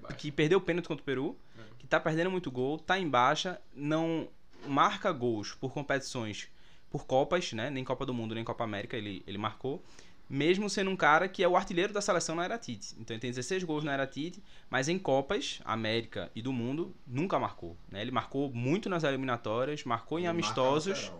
tá 0.00 0.14
que 0.14 0.32
perdeu 0.32 0.58
o 0.58 0.60
pênalti 0.60 0.88
contra 0.88 1.02
o 1.02 1.04
Peru, 1.04 1.36
é. 1.56 1.62
que 1.78 1.86
tá 1.86 2.00
perdendo 2.00 2.30
muito 2.32 2.50
gol, 2.50 2.78
tá 2.78 2.98
em 2.98 3.08
baixa, 3.08 3.60
não 3.72 4.28
marca 4.66 5.12
gols 5.12 5.54
por 5.54 5.72
competições, 5.72 6.48
por 6.90 7.06
Copas, 7.06 7.52
né? 7.52 7.70
Nem 7.70 7.84
Copa 7.84 8.04
do 8.04 8.12
Mundo, 8.12 8.34
nem 8.34 8.42
Copa 8.42 8.64
América 8.64 8.96
ele, 8.96 9.22
ele 9.24 9.38
marcou. 9.38 9.84
Mesmo 10.28 10.68
sendo 10.68 10.90
um 10.90 10.96
cara 10.96 11.28
que 11.28 11.42
é 11.42 11.48
o 11.48 11.56
artilheiro 11.56 11.92
da 11.92 12.00
seleção 12.00 12.34
na 12.34 12.44
Era 12.44 12.58
Tite. 12.58 12.94
Então 12.98 13.14
ele 13.14 13.20
tem 13.20 13.30
16 13.30 13.62
gols 13.62 13.84
na 13.84 13.92
Era 13.92 14.06
Tite, 14.06 14.42
mas 14.68 14.88
em 14.88 14.98
Copas, 14.98 15.60
América 15.64 16.30
e 16.34 16.42
do 16.42 16.52
Mundo, 16.52 16.94
nunca 17.06 17.38
marcou. 17.38 17.76
Né? 17.88 18.00
Ele 18.02 18.10
marcou 18.10 18.52
muito 18.52 18.88
nas 18.88 19.04
eliminatórias, 19.04 19.84
marcou 19.84 20.18
em 20.18 20.22
ele 20.22 20.30
amistosos. 20.30 21.12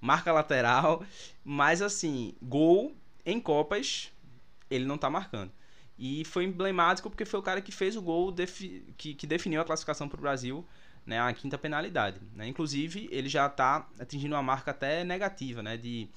marca 0.00 0.32
lateral, 0.32 1.04
mas 1.44 1.82
assim, 1.82 2.34
gol 2.40 2.94
em 3.24 3.40
Copas, 3.40 4.12
ele 4.70 4.84
não 4.84 4.96
tá 4.96 5.10
marcando. 5.10 5.52
E 5.98 6.24
foi 6.24 6.44
emblemático 6.44 7.08
porque 7.08 7.24
foi 7.24 7.40
o 7.40 7.42
cara 7.42 7.60
que 7.60 7.72
fez 7.72 7.96
o 7.96 8.02
gol 8.02 8.30
defi 8.30 8.84
que, 8.96 9.14
que 9.14 9.26
definiu 9.26 9.60
a 9.60 9.64
classificação 9.64 10.08
para 10.08 10.18
o 10.18 10.20
Brasil, 10.20 10.66
né, 11.06 11.20
a 11.20 11.32
quinta 11.32 11.56
penalidade. 11.56 12.20
Né? 12.34 12.46
Inclusive, 12.48 13.08
ele 13.10 13.28
já 13.28 13.46
está 13.46 13.88
atingindo 13.98 14.34
uma 14.34 14.42
marca 14.42 14.72
até 14.72 15.04
negativa, 15.04 15.62
né, 15.62 15.76
de 15.76 16.08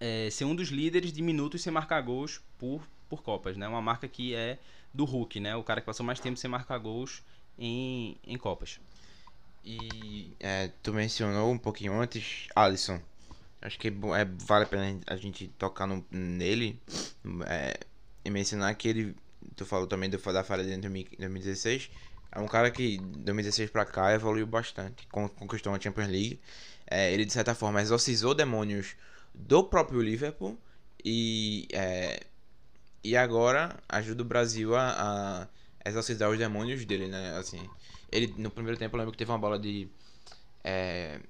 é, 0.00 0.28
ser 0.30 0.44
um 0.44 0.54
dos 0.54 0.68
líderes 0.68 1.12
de 1.12 1.22
minutos 1.22 1.62
sem 1.62 1.72
marcar 1.72 2.00
gols 2.00 2.40
por, 2.58 2.82
por 3.08 3.22
Copas. 3.22 3.56
Né? 3.56 3.66
Uma 3.66 3.82
marca 3.82 4.08
que 4.08 4.34
é 4.34 4.58
do 4.92 5.04
Hulk, 5.04 5.40
né? 5.40 5.56
o 5.56 5.62
cara 5.62 5.80
que 5.80 5.86
passou 5.86 6.04
mais 6.04 6.20
tempo 6.20 6.38
sem 6.38 6.50
marcar 6.50 6.78
gols 6.78 7.22
em, 7.58 8.16
em 8.26 8.36
Copas. 8.36 8.80
E 9.64 10.32
é, 10.38 10.70
tu 10.82 10.92
mencionou 10.92 11.50
um 11.50 11.58
pouquinho 11.58 12.00
antes, 12.00 12.46
Alisson. 12.54 13.00
Acho 13.60 13.78
que 13.78 13.88
é, 13.88 13.90
é, 13.90 14.24
vale 14.46 14.64
a 14.64 14.68
pena 14.68 15.00
a 15.08 15.16
gente 15.16 15.48
tocar 15.58 15.88
no, 15.88 16.06
nele 16.10 16.80
é, 17.46 17.80
e 18.24 18.30
mencionar 18.30 18.74
que 18.76 18.88
ele. 18.88 19.16
Tu 19.56 19.66
falou 19.66 19.86
também 19.86 20.08
do, 20.08 20.18
da 20.18 20.44
falha 20.44 20.62
de 20.62 20.76
2016. 20.76 21.90
É 22.30 22.38
um 22.38 22.46
cara 22.46 22.70
que 22.70 22.98
2016 22.98 23.70
pra 23.70 23.84
cá 23.84 24.12
evoluiu 24.12 24.46
bastante. 24.46 25.06
Conquistou 25.08 25.72
uma 25.72 25.80
Champions 25.80 26.08
League. 26.08 26.40
É, 26.88 27.12
ele 27.12 27.24
de 27.24 27.32
certa 27.32 27.54
forma 27.54 27.80
exorcizou 27.80 28.34
demônios 28.34 28.94
do 29.34 29.64
próprio 29.64 30.00
Liverpool. 30.00 30.58
E, 31.04 31.68
é, 31.72 32.20
e 33.04 33.16
agora 33.16 33.78
ajuda 33.88 34.22
o 34.22 34.26
Brasil 34.26 34.74
a, 34.74 35.48
a 35.84 35.88
exorcizar 35.88 36.30
os 36.30 36.38
demônios 36.38 36.84
dele, 36.84 37.06
né? 37.06 37.36
Assim, 37.36 37.68
ele, 38.10 38.34
no 38.36 38.50
primeiro 38.50 38.78
tempo, 38.78 38.96
eu 38.96 38.98
lembro 38.98 39.12
que 39.12 39.18
teve 39.18 39.30
uma 39.30 39.38
bola 39.38 39.58
de. 39.58 39.88
É, 40.64 41.20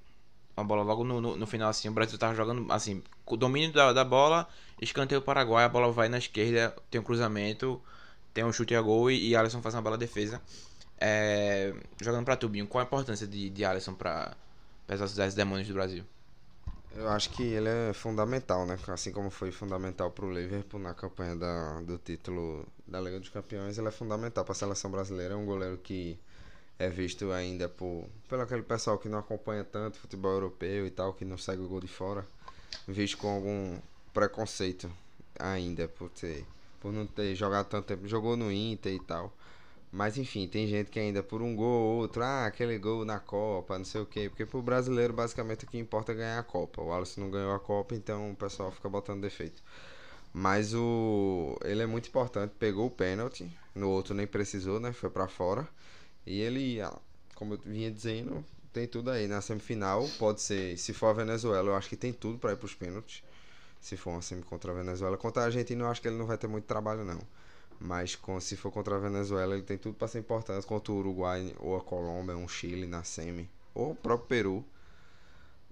uma 0.55 0.65
bola 0.65 0.81
logo 0.83 1.03
no, 1.03 1.21
no, 1.21 1.35
no, 1.35 1.47
final, 1.47 1.69
assim. 1.69 1.87
O 1.89 1.91
Brasil 1.91 2.17
tava 2.17 2.33
jogando, 2.33 2.71
assim, 2.71 3.03
com 3.23 3.35
o 3.35 3.37
domínio 3.37 3.71
da, 3.71 3.93
da 3.93 4.03
bola, 4.03 4.47
escanteio 4.81 5.21
Paraguai, 5.21 5.65
a 5.65 5.69
bola 5.69 5.91
vai 5.91 6.09
na 6.09 6.17
esquerda, 6.17 6.75
tem 6.89 6.99
um 6.99 7.03
cruzamento, 7.03 7.79
tem 8.33 8.43
um 8.43 8.51
chute 8.51 8.75
a 8.75 8.81
gol 8.81 9.11
e, 9.11 9.29
e 9.29 9.35
Alisson 9.35 9.61
faz 9.61 9.75
uma 9.75 9.81
bela 9.81 9.97
defesa. 9.97 10.41
É, 10.99 11.73
jogando 12.01 12.25
pra 12.25 12.35
Tubinho, 12.35 12.65
qual 12.67 12.83
a 12.83 12.85
importância 12.85 13.27
de, 13.27 13.49
de 13.51 13.63
Alisson 13.63 13.93
pra 13.93 14.35
exorcizar 14.89 15.27
esses 15.27 15.35
demônios 15.35 15.67
do 15.67 15.73
Brasil? 15.75 16.03
Eu 16.95 17.09
acho 17.09 17.29
que 17.29 17.43
ele 17.43 17.69
é 17.69 17.93
fundamental, 17.93 18.65
né? 18.65 18.77
Assim 18.87 19.11
como 19.11 19.29
foi 19.29 19.51
fundamental 19.51 20.09
para 20.11 20.25
o 20.25 20.33
Liverpool 20.33 20.79
na 20.79 20.93
campanha 20.93 21.35
da, 21.35 21.81
do 21.81 21.97
título 21.97 22.65
da 22.87 22.99
Liga 22.99 23.19
dos 23.19 23.29
Campeões, 23.29 23.77
ele 23.77 23.87
é 23.87 23.91
fundamental 23.91 24.43
para 24.43 24.53
a 24.53 24.55
seleção 24.55 24.89
brasileira. 24.89 25.33
É 25.33 25.37
um 25.37 25.45
goleiro 25.45 25.77
que 25.77 26.17
é 26.79 26.89
visto 26.89 27.31
ainda 27.31 27.69
por 27.69 28.07
pelo 28.27 28.41
aquele 28.41 28.63
pessoal 28.63 28.97
que 28.97 29.09
não 29.09 29.19
acompanha 29.19 29.63
tanto 29.63 29.97
futebol 29.97 30.31
europeu 30.33 30.85
e 30.87 30.91
tal, 30.91 31.13
que 31.13 31.25
não 31.25 31.37
segue 31.37 31.61
o 31.61 31.67
gol 31.67 31.81
de 31.81 31.87
fora, 31.87 32.25
visto 32.87 33.17
com 33.17 33.29
algum 33.29 33.79
preconceito 34.13 34.91
ainda 35.39 35.87
por 35.87 36.09
ter 36.09 36.45
por 36.79 36.91
não 36.93 37.05
ter 37.07 37.35
jogado 37.35 37.67
tanto 37.67 37.85
tempo, 37.87 38.07
jogou 38.07 38.37
no 38.37 38.51
Inter 38.51 38.93
e 38.93 38.99
tal. 38.99 39.33
Mas 39.97 40.15
enfim, 40.15 40.47
tem 40.47 40.67
gente 40.67 40.91
que 40.91 40.99
ainda 40.99 41.23
por 41.23 41.41
um 41.41 41.55
gol 41.55 41.81
ou 41.81 41.97
outro, 41.97 42.21
ah, 42.23 42.45
aquele 42.45 42.77
gol 42.77 43.03
na 43.03 43.19
Copa, 43.19 43.79
não 43.79 43.83
sei 43.83 43.99
o 44.01 44.05
quê. 44.05 44.29
Porque 44.29 44.45
pro 44.45 44.61
brasileiro, 44.61 45.11
basicamente, 45.11 45.65
o 45.65 45.67
que 45.67 45.75
importa 45.79 46.11
é 46.11 46.15
ganhar 46.15 46.37
a 46.37 46.43
Copa. 46.43 46.83
O 46.83 46.93
Alisson 46.93 47.21
não 47.21 47.31
ganhou 47.31 47.51
a 47.51 47.59
Copa, 47.59 47.95
então 47.95 48.31
o 48.31 48.35
pessoal 48.35 48.71
fica 48.71 48.87
botando 48.87 49.21
defeito. 49.21 49.59
Mas 50.31 50.71
o 50.75 51.57
ele 51.65 51.81
é 51.81 51.87
muito 51.87 52.09
importante, 52.09 52.53
pegou 52.59 52.85
o 52.85 52.91
pênalti, 52.91 53.51
no 53.73 53.89
outro 53.89 54.13
nem 54.13 54.27
precisou, 54.27 54.79
né? 54.79 54.93
Foi 54.93 55.09
para 55.09 55.27
fora. 55.27 55.67
E 56.27 56.41
ele, 56.41 56.79
ah, 56.79 56.93
como 57.33 57.55
eu 57.55 57.59
vinha 57.65 57.89
dizendo, 57.91 58.45
tem 58.71 58.87
tudo 58.87 59.09
aí. 59.09 59.27
Na 59.27 59.41
semifinal, 59.41 60.07
pode 60.19 60.41
ser, 60.41 60.77
se 60.77 60.93
for 60.93 61.07
a 61.07 61.13
Venezuela, 61.13 61.69
eu 61.69 61.75
acho 61.75 61.89
que 61.89 61.97
tem 61.97 62.13
tudo 62.13 62.37
para 62.37 62.53
ir 62.53 62.57
pros 62.57 62.75
pênaltis. 62.75 63.23
Se 63.81 63.97
for 63.97 64.11
uma 64.11 64.21
semi 64.21 64.43
contra 64.43 64.71
a 64.71 64.75
Venezuela. 64.75 65.17
Contra 65.17 65.43
a 65.43 65.45
Argentina, 65.47 65.83
eu 65.85 65.87
acho 65.89 66.01
que 66.01 66.07
ele 66.07 66.17
não 66.17 66.27
vai 66.27 66.37
ter 66.37 66.47
muito 66.47 66.65
trabalho, 66.65 67.03
não. 67.03 67.19
Mas 67.79 68.15
com, 68.15 68.39
se 68.39 68.55
for 68.55 68.71
contra 68.71 68.95
a 68.95 68.99
Venezuela, 68.99 69.53
ele 69.53 69.63
tem 69.63 69.77
tudo 69.77 69.95
para 69.95 70.07
ser 70.07 70.19
importante. 70.19 70.65
Contra 70.65 70.91
o 70.91 70.97
Uruguai 70.97 71.53
ou 71.59 71.77
a 71.77 71.81
Colômbia, 71.81 72.35
um 72.35 72.47
Chile 72.47 72.87
na 72.87 73.03
semi. 73.03 73.49
Ou 73.73 73.91
o 73.91 73.95
próprio 73.95 74.27
Peru. 74.27 74.65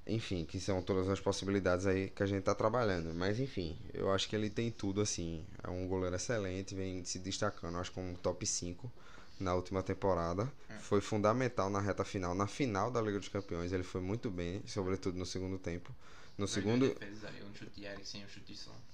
Enfim, 0.08 0.46
que 0.46 0.60
são 0.60 0.84
todas 0.84 1.10
as 1.10 1.20
possibilidades 1.20 1.88
aí 1.88 2.10
que 2.12 2.22
a 2.22 2.28
gente 2.28 2.44
tá 2.44 2.54
trabalhando. 2.54 3.12
Mas 3.16 3.40
enfim, 3.40 3.76
eu 3.92 4.12
acho 4.12 4.30
que 4.30 4.36
ele 4.36 4.52
tem 4.52 4.70
tudo 4.70 5.02
assim. 5.02 5.44
É 5.64 5.70
um 5.70 5.88
goleiro 5.88 6.16
excelente, 6.16 6.76
vem 6.76 7.04
se 7.04 7.18
destacando, 7.18 7.78
acho 7.80 7.92
como 7.92 8.16
top 8.18 8.46
5 8.46 8.92
na 9.40 9.56
última 9.56 9.82
temporada. 9.82 10.52
É. 10.70 10.78
Foi 10.78 11.02
fundamental 11.02 11.72
na 11.72 11.80
reta 11.80 12.04
final. 12.04 12.36
Na 12.36 12.46
final 12.46 12.92
da 12.92 13.02
Liga 13.02 13.18
dos 13.18 13.30
Campeões, 13.30 13.74
ele 13.74 13.84
foi 13.84 14.00
muito 14.00 14.30
bem, 14.30 14.62
sobretudo 14.68 15.18
no 15.18 15.26
segundo 15.26 15.58
tempo. 15.58 15.92
No 16.38 16.48
segundo. 16.48 16.96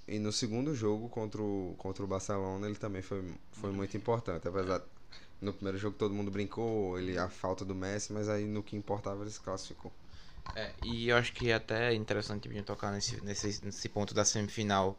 E 0.06 0.18
no 0.18 0.32
segundo 0.32 0.74
jogo 0.74 1.08
contra 1.08 1.42
o, 1.42 1.74
contra 1.78 2.04
o 2.04 2.06
Barcelona, 2.06 2.66
ele 2.66 2.76
também 2.76 3.02
foi, 3.02 3.24
foi 3.52 3.72
muito 3.72 3.96
importante. 3.96 4.46
Apesar. 4.46 4.78
É. 4.78 5.02
No 5.40 5.52
primeiro 5.52 5.76
jogo 5.76 5.96
todo 5.98 6.14
mundo 6.14 6.30
brincou, 6.30 6.96
ele 6.96 7.18
a 7.18 7.28
falta 7.28 7.64
do 7.64 7.74
Messi, 7.74 8.12
mas 8.12 8.28
aí 8.28 8.44
no 8.44 8.62
que 8.62 8.76
importava 8.76 9.22
ele 9.22 9.30
se 9.30 9.40
classificou. 9.40 9.92
É, 10.54 10.72
e 10.84 11.08
eu 11.08 11.16
acho 11.16 11.32
que 11.32 11.50
é 11.50 11.54
até 11.54 11.92
interessante 11.94 12.48
gente 12.48 12.64
tocar 12.64 12.92
nesse, 12.92 13.20
nesse, 13.24 13.64
nesse 13.64 13.88
ponto 13.88 14.14
da 14.14 14.24
semifinal 14.24 14.96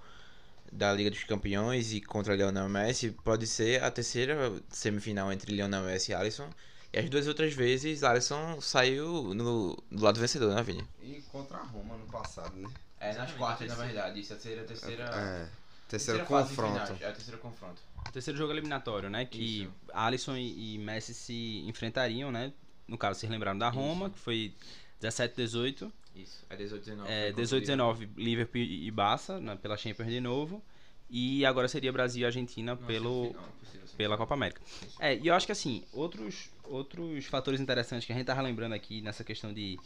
da 0.72 0.92
Liga 0.92 1.10
dos 1.10 1.24
Campeões 1.24 1.94
e 1.94 2.02
contra 2.02 2.36
Lionel 2.36 2.68
Messi 2.68 3.12
pode 3.24 3.48
ser 3.48 3.84
a 3.84 3.92
terceira 3.92 4.54
semifinal 4.70 5.32
entre 5.32 5.54
Lionel 5.54 5.84
Messi 5.84 6.12
e 6.12 6.16
Alisson. 6.16 6.50
E 6.94 7.00
as 7.00 7.10
duas 7.10 7.28
outras 7.28 7.54
vezes 7.54 8.04
Alisson 8.04 8.62
saiu 8.62 9.34
no, 9.34 9.76
do 9.92 10.04
lado 10.04 10.20
vencedor, 10.20 10.54
né, 10.54 10.62
Vini? 10.62 10.88
E 11.02 11.22
contra 11.32 11.58
a 11.58 11.64
Roma 11.64 11.98
no 11.98 12.06
passado, 12.06 12.56
né? 12.56 12.70
É, 13.00 13.14
nas 13.16 13.32
quartas, 13.34 13.68
na 13.68 13.76
verdade. 13.76 14.20
Isso 14.20 14.34
a 14.34 14.36
terceira, 14.36 14.64
terceira, 14.64 15.04
é, 15.04 15.48
terceiro 15.90 16.26
confronto. 16.26 16.96
é 17.02 17.10
o 17.10 17.14
terceiro 17.14 17.40
confronto. 17.40 17.82
O 18.08 18.12
terceiro 18.12 18.38
jogo 18.38 18.54
eliminatório, 18.54 19.10
né? 19.10 19.26
Que 19.26 19.64
Isso. 19.64 19.72
Alisson 19.92 20.38
e, 20.38 20.76
e 20.76 20.78
Messi 20.78 21.14
se 21.14 21.64
enfrentariam, 21.68 22.32
né? 22.32 22.54
No 22.88 22.98
caso, 22.98 23.20
vocês 23.20 23.32
lembraram 23.32 23.58
da 23.58 23.70
Roma, 23.70 24.06
Isso. 24.06 24.16
que 24.16 24.20
foi 24.20 24.54
17 25.02 25.36
18 25.36 25.92
isso, 26.16 26.46
é 26.50 26.56
18 26.56 26.86
19. 26.86 27.12
É, 27.12 27.32
18 27.32 27.62
19, 27.62 28.10
Liverpool 28.16 28.62
e 28.62 28.92
Barça, 28.92 29.40
né, 29.40 29.58
pela 29.60 29.76
Champions 29.76 30.10
de 30.10 30.22
novo. 30.22 30.64
E 31.10 31.46
agora 31.46 31.68
seria 31.68 31.92
Brasil 31.92 32.22
e 32.22 32.26
Argentina 32.26 32.76
Não, 32.76 32.88
pelo, 32.88 33.28
final, 33.28 33.88
pela 33.98 34.18
Copa 34.18 34.34
América. 34.34 34.62
É, 35.00 35.16
e 35.16 35.28
eu 35.28 35.34
acho 35.34 35.46
que 35.46 35.52
assim, 35.52 35.84
outros, 35.92 36.50
outros 36.74 37.26
fatores 37.26 37.60
interessantes 37.60 38.06
que 38.06 38.12
a 38.12 38.16
gente 38.16 38.26
tava 38.26 38.42
lembrando 38.42 38.74
aqui 38.74 39.02
nessa 39.02 39.24
questão 39.24 39.54
de 39.54 39.80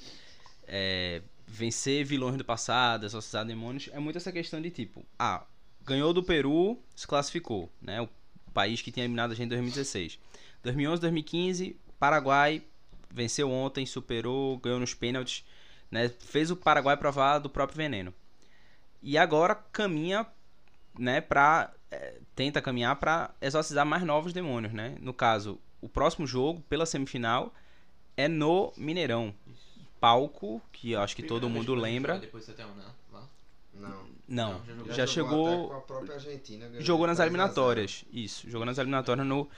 é, 0.67 1.21
vencer 1.45 2.05
vilões 2.05 2.37
do 2.37 2.45
passado, 2.45 3.05
exorcizar 3.05 3.45
demônios, 3.45 3.89
é 3.93 3.99
muito 3.99 4.17
essa 4.17 4.31
questão 4.31 4.61
de 4.61 4.69
tipo, 4.69 5.05
ah, 5.17 5.45
ganhou 5.85 6.13
do 6.13 6.23
Peru, 6.23 6.79
se 6.95 7.07
classificou, 7.07 7.71
né? 7.81 8.01
O 8.01 8.09
país 8.53 8.81
que 8.81 8.91
tinha 8.91 9.03
eliminado 9.03 9.31
a 9.31 9.35
gente 9.35 9.45
em 9.45 9.49
2016. 9.49 10.19
2011, 10.63 11.01
2015, 11.01 11.77
Paraguai 11.99 12.63
venceu 13.13 13.51
ontem, 13.51 13.85
superou, 13.85 14.57
ganhou 14.57 14.79
nos 14.79 14.93
pênaltis 14.93 15.43
né? 15.91 16.09
Fez 16.09 16.51
o 16.51 16.55
Paraguai 16.55 16.97
provar 16.97 17.39
do 17.39 17.49
próprio 17.49 17.77
veneno. 17.77 18.13
E 19.01 19.17
agora 19.17 19.55
caminha, 19.55 20.25
né, 20.97 21.21
para 21.21 21.71
é, 21.89 22.19
tenta 22.35 22.61
caminhar 22.61 22.95
para 22.97 23.31
exorcizar 23.41 23.85
mais 23.85 24.03
novos 24.03 24.33
demônios, 24.33 24.73
né? 24.73 24.95
No 24.99 25.13
caso, 25.13 25.59
o 25.81 25.89
próximo 25.89 26.25
jogo 26.25 26.61
pela 26.69 26.85
semifinal 26.85 27.53
é 28.15 28.27
no 28.27 28.73
Mineirão. 28.77 29.33
Palco, 29.99 30.61
que 30.71 30.91
eu 30.91 31.01
acho 31.01 31.15
que 31.15 31.23
todo 31.23 31.49
mundo 31.49 31.73
lembra. 31.73 32.19
Depois 32.19 32.43
você 32.43 32.53
tem 32.53 32.65
um, 32.65 32.75
né? 32.75 32.85
Não. 33.73 34.17
Não, 34.27 34.61
já, 34.87 34.93
já 34.93 35.07
chegou. 35.07 35.85
jogou 36.79 37.07
nas 37.07 37.19
eliminatórias. 37.19 38.03
Isso, 38.11 38.49
jogou 38.49 38.65
nas 38.65 38.77
eliminatórias 38.77 39.25
no, 39.25 39.49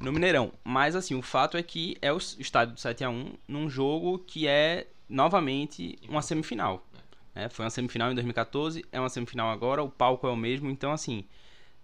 no 0.00 0.12
Mineirão. 0.12 0.52
Mas 0.62 0.94
assim, 0.94 1.16
o 1.16 1.22
fato 1.22 1.56
é 1.56 1.62
que 1.62 1.96
é 2.00 2.12
o 2.12 2.18
estádio 2.18 2.74
do 2.74 2.80
7 2.80 3.02
a 3.02 3.10
1 3.10 3.32
num 3.48 3.68
jogo 3.68 4.18
que 4.20 4.46
é 4.46 4.86
novamente 5.08 5.98
uma 6.08 6.22
semifinal. 6.22 6.86
É, 7.34 7.48
foi 7.48 7.64
uma 7.64 7.70
semifinal 7.70 8.12
em 8.12 8.14
2014, 8.14 8.84
é 8.92 9.00
uma 9.00 9.08
semifinal 9.08 9.50
agora, 9.50 9.82
o 9.82 9.90
palco 9.90 10.26
é 10.28 10.30
o 10.30 10.36
mesmo, 10.36 10.70
então 10.70 10.92
assim, 10.92 11.24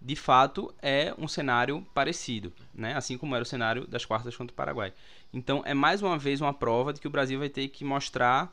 de 0.00 0.16
fato 0.16 0.74
é 0.80 1.14
um 1.18 1.28
cenário 1.28 1.86
parecido, 1.92 2.52
né? 2.74 2.96
Assim 2.96 3.18
como 3.18 3.34
era 3.34 3.42
o 3.42 3.46
cenário 3.46 3.86
das 3.86 4.04
quartas 4.04 4.34
contra 4.34 4.52
o 4.52 4.56
Paraguai. 4.56 4.92
Então 5.32 5.62
é 5.66 5.74
mais 5.74 6.02
uma 6.02 6.16
vez 6.16 6.40
uma 6.40 6.54
prova 6.54 6.92
de 6.92 7.00
que 7.00 7.06
o 7.06 7.10
Brasil 7.10 7.38
vai 7.38 7.48
ter 7.48 7.68
que 7.68 7.84
mostrar 7.84 8.52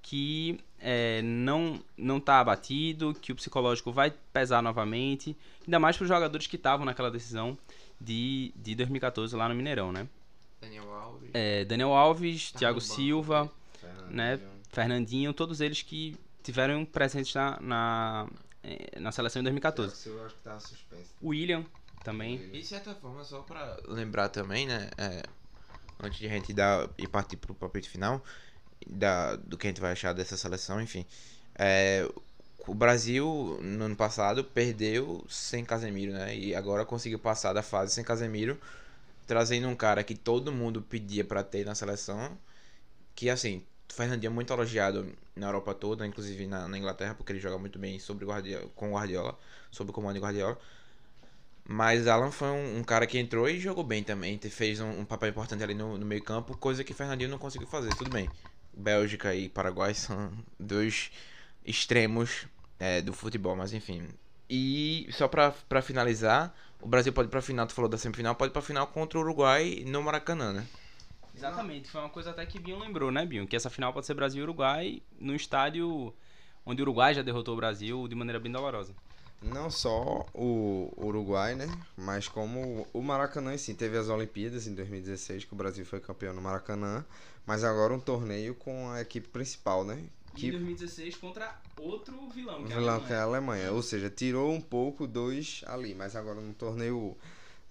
que 0.00 0.60
é, 0.78 1.22
não 1.22 1.82
não 1.96 2.18
está 2.18 2.38
abatido, 2.38 3.14
que 3.20 3.32
o 3.32 3.34
psicológico 3.34 3.90
vai 3.90 4.12
pesar 4.32 4.62
novamente, 4.62 5.36
ainda 5.66 5.78
mais 5.78 5.96
para 5.96 6.04
os 6.04 6.08
jogadores 6.08 6.46
que 6.46 6.56
estavam 6.56 6.84
naquela 6.86 7.10
decisão 7.10 7.58
de, 8.00 8.52
de 8.54 8.74
2014 8.74 9.34
lá 9.34 9.48
no 9.48 9.54
Mineirão, 9.54 9.90
né? 9.90 10.06
Daniel 10.60 10.92
Alves, 10.92 11.30
é, 11.32 11.64
Daniel 11.64 11.92
Alves, 11.92 12.52
tá 12.52 12.58
Thiago 12.60 12.80
Silva, 12.80 13.50
né? 14.08 14.38
Fernandinho, 14.70 15.32
todos 15.32 15.60
eles 15.60 15.82
que 15.82 16.16
tiveram 16.42 16.84
presentes 16.84 17.34
na, 17.34 17.58
na, 17.60 18.26
na 19.00 19.12
seleção 19.12 19.40
em 19.40 19.44
2014. 19.44 20.08
Eu 20.08 20.24
acho 20.24 20.36
que 20.36 20.42
tava 20.42 20.60
suspenso. 20.60 21.14
O 21.20 21.28
William 21.28 21.64
também. 22.02 22.36
E 22.52 22.60
de 22.60 22.66
certa 22.66 22.94
forma, 22.94 23.24
só 23.24 23.42
para 23.42 23.78
lembrar 23.88 24.28
também, 24.28 24.66
né? 24.66 24.90
É, 24.98 25.22
antes 26.02 26.18
de 26.18 26.26
a 26.26 26.30
gente 26.30 26.52
dar 26.52 26.88
e 26.98 27.06
partir 27.06 27.36
pro 27.36 27.54
palpite 27.54 27.88
final. 27.88 28.22
da, 28.86 29.36
do 29.36 29.56
que 29.58 29.66
a 29.66 29.70
gente 29.70 29.80
vai 29.80 29.92
achar 29.92 30.12
dessa 30.12 30.36
seleção, 30.36 30.80
enfim. 30.80 31.06
É, 31.54 32.08
o 32.66 32.74
Brasil, 32.74 33.58
no 33.62 33.84
ano 33.86 33.96
passado, 33.96 34.44
perdeu 34.44 35.24
sem 35.28 35.64
Casemiro, 35.64 36.12
né? 36.12 36.36
E 36.36 36.54
agora 36.54 36.84
conseguiu 36.86 37.18
passar 37.18 37.52
da 37.52 37.62
fase 37.62 37.94
sem 37.94 38.04
Casemiro, 38.04 38.58
trazendo 39.26 39.68
um 39.68 39.76
cara 39.76 40.04
que 40.04 40.14
todo 40.14 40.52
mundo 40.52 40.82
pedia 40.82 41.24
para 41.24 41.42
ter 41.44 41.64
na 41.66 41.74
seleção. 41.74 42.38
Que, 43.14 43.30
assim, 43.30 43.64
Fernandinho 43.88 44.30
é 44.30 44.34
muito 44.34 44.52
elogiado 44.52 45.12
na 45.36 45.46
Europa 45.46 45.74
toda, 45.74 46.06
inclusive 46.06 46.46
na, 46.46 46.66
na 46.68 46.78
Inglaterra, 46.78 47.14
porque 47.14 47.32
ele 47.32 47.40
joga 47.40 47.58
muito 47.58 47.78
bem 47.78 47.98
sobre 47.98 48.24
Guardiola, 48.24 48.68
com 48.74 48.92
Guardiola, 48.92 49.38
sob 49.70 49.90
o 49.90 49.92
comando 49.92 50.14
de 50.14 50.20
Guardiola. 50.20 50.58
Mas 51.66 52.06
Alan 52.06 52.30
foi 52.30 52.48
um, 52.48 52.78
um, 52.78 52.84
cara 52.84 53.06
que 53.06 53.18
entrou 53.18 53.48
e 53.48 53.58
jogou 53.58 53.84
bem 53.84 54.02
também. 54.02 54.38
Fez 54.38 54.80
um, 54.80 55.00
um 55.00 55.04
papel 55.04 55.30
importante 55.30 55.62
ali 55.62 55.74
no, 55.74 55.96
no 55.96 56.04
meio 56.04 56.22
campo, 56.22 56.56
coisa 56.56 56.84
que 56.84 56.92
Fernandinho 56.92 57.30
não 57.30 57.38
conseguiu 57.38 57.66
fazer. 57.66 57.94
Tudo 57.96 58.10
bem. 58.10 58.28
Bélgica 58.72 59.34
e 59.34 59.48
Paraguai 59.48 59.94
são 59.94 60.32
dois 60.58 61.10
extremos 61.64 62.46
é, 62.78 63.00
do 63.00 63.12
futebol, 63.12 63.56
mas 63.56 63.72
enfim. 63.72 64.08
E 64.48 65.08
só 65.12 65.26
pra 65.26 65.82
finalizar, 65.82 66.54
o 66.82 66.86
Brasil 66.86 67.12
pode 67.12 67.28
ir 67.28 67.30
pra 67.30 67.40
final, 67.40 67.66
tu 67.66 67.72
falou 67.72 67.88
da 67.88 67.96
semifinal, 67.96 68.34
pode 68.34 68.50
ir 68.50 68.52
pra 68.52 68.60
final 68.60 68.86
contra 68.88 69.18
o 69.18 69.22
Uruguai 69.22 69.84
no 69.86 70.02
Maracanã, 70.02 70.52
né? 70.52 70.66
Exatamente, 71.36 71.90
foi 71.90 72.00
uma 72.00 72.10
coisa 72.10 72.30
até 72.30 72.46
que 72.46 72.58
Binho 72.58 72.78
lembrou, 72.78 73.10
né, 73.10 73.26
Binho? 73.26 73.46
Que 73.46 73.56
essa 73.56 73.68
final 73.68 73.92
pode 73.92 74.06
ser 74.06 74.14
Brasil 74.14 74.40
e 74.40 74.44
Uruguai 74.44 75.02
no 75.18 75.34
estádio 75.34 76.14
onde 76.64 76.80
o 76.80 76.84
Uruguai 76.84 77.14
já 77.14 77.22
derrotou 77.22 77.54
o 77.54 77.56
Brasil 77.56 78.08
de 78.08 78.14
maneira 78.14 78.40
bem 78.40 78.50
dolorosa. 78.50 78.94
Não 79.42 79.68
só 79.68 80.26
o 80.32 80.90
Uruguai, 80.96 81.54
né? 81.54 81.66
Mas 81.96 82.26
como 82.26 82.86
o 82.92 83.02
Maracanã 83.02 83.52
em 83.52 83.58
si. 83.58 83.74
Teve 83.74 83.98
as 83.98 84.08
Olimpíadas 84.08 84.66
em 84.66 84.74
2016, 84.74 85.44
que 85.44 85.52
o 85.52 85.56
Brasil 85.56 85.84
foi 85.84 86.00
campeão 86.00 86.32
no 86.32 86.40
Maracanã. 86.40 87.04
Mas 87.44 87.62
agora 87.62 87.92
um 87.92 88.00
torneio 88.00 88.54
com 88.54 88.88
a 88.90 89.02
equipe 89.02 89.28
principal, 89.28 89.84
né? 89.84 90.02
Que... 90.34 90.48
Em 90.48 90.52
2016 90.52 91.16
contra 91.16 91.60
outro 91.78 92.26
vilão, 92.30 92.64
que 92.64 92.72
é 92.72 92.76
a 92.76 92.78
vilão 92.78 93.00
que 93.00 93.12
é 93.12 93.16
a 93.16 93.22
Alemanha. 93.22 93.70
Ou 93.72 93.82
seja, 93.82 94.08
tirou 94.08 94.50
um 94.50 94.60
pouco 94.60 95.06
dois 95.06 95.62
ali, 95.66 95.94
mas 95.94 96.16
agora 96.16 96.40
no 96.40 96.54
torneio 96.54 97.14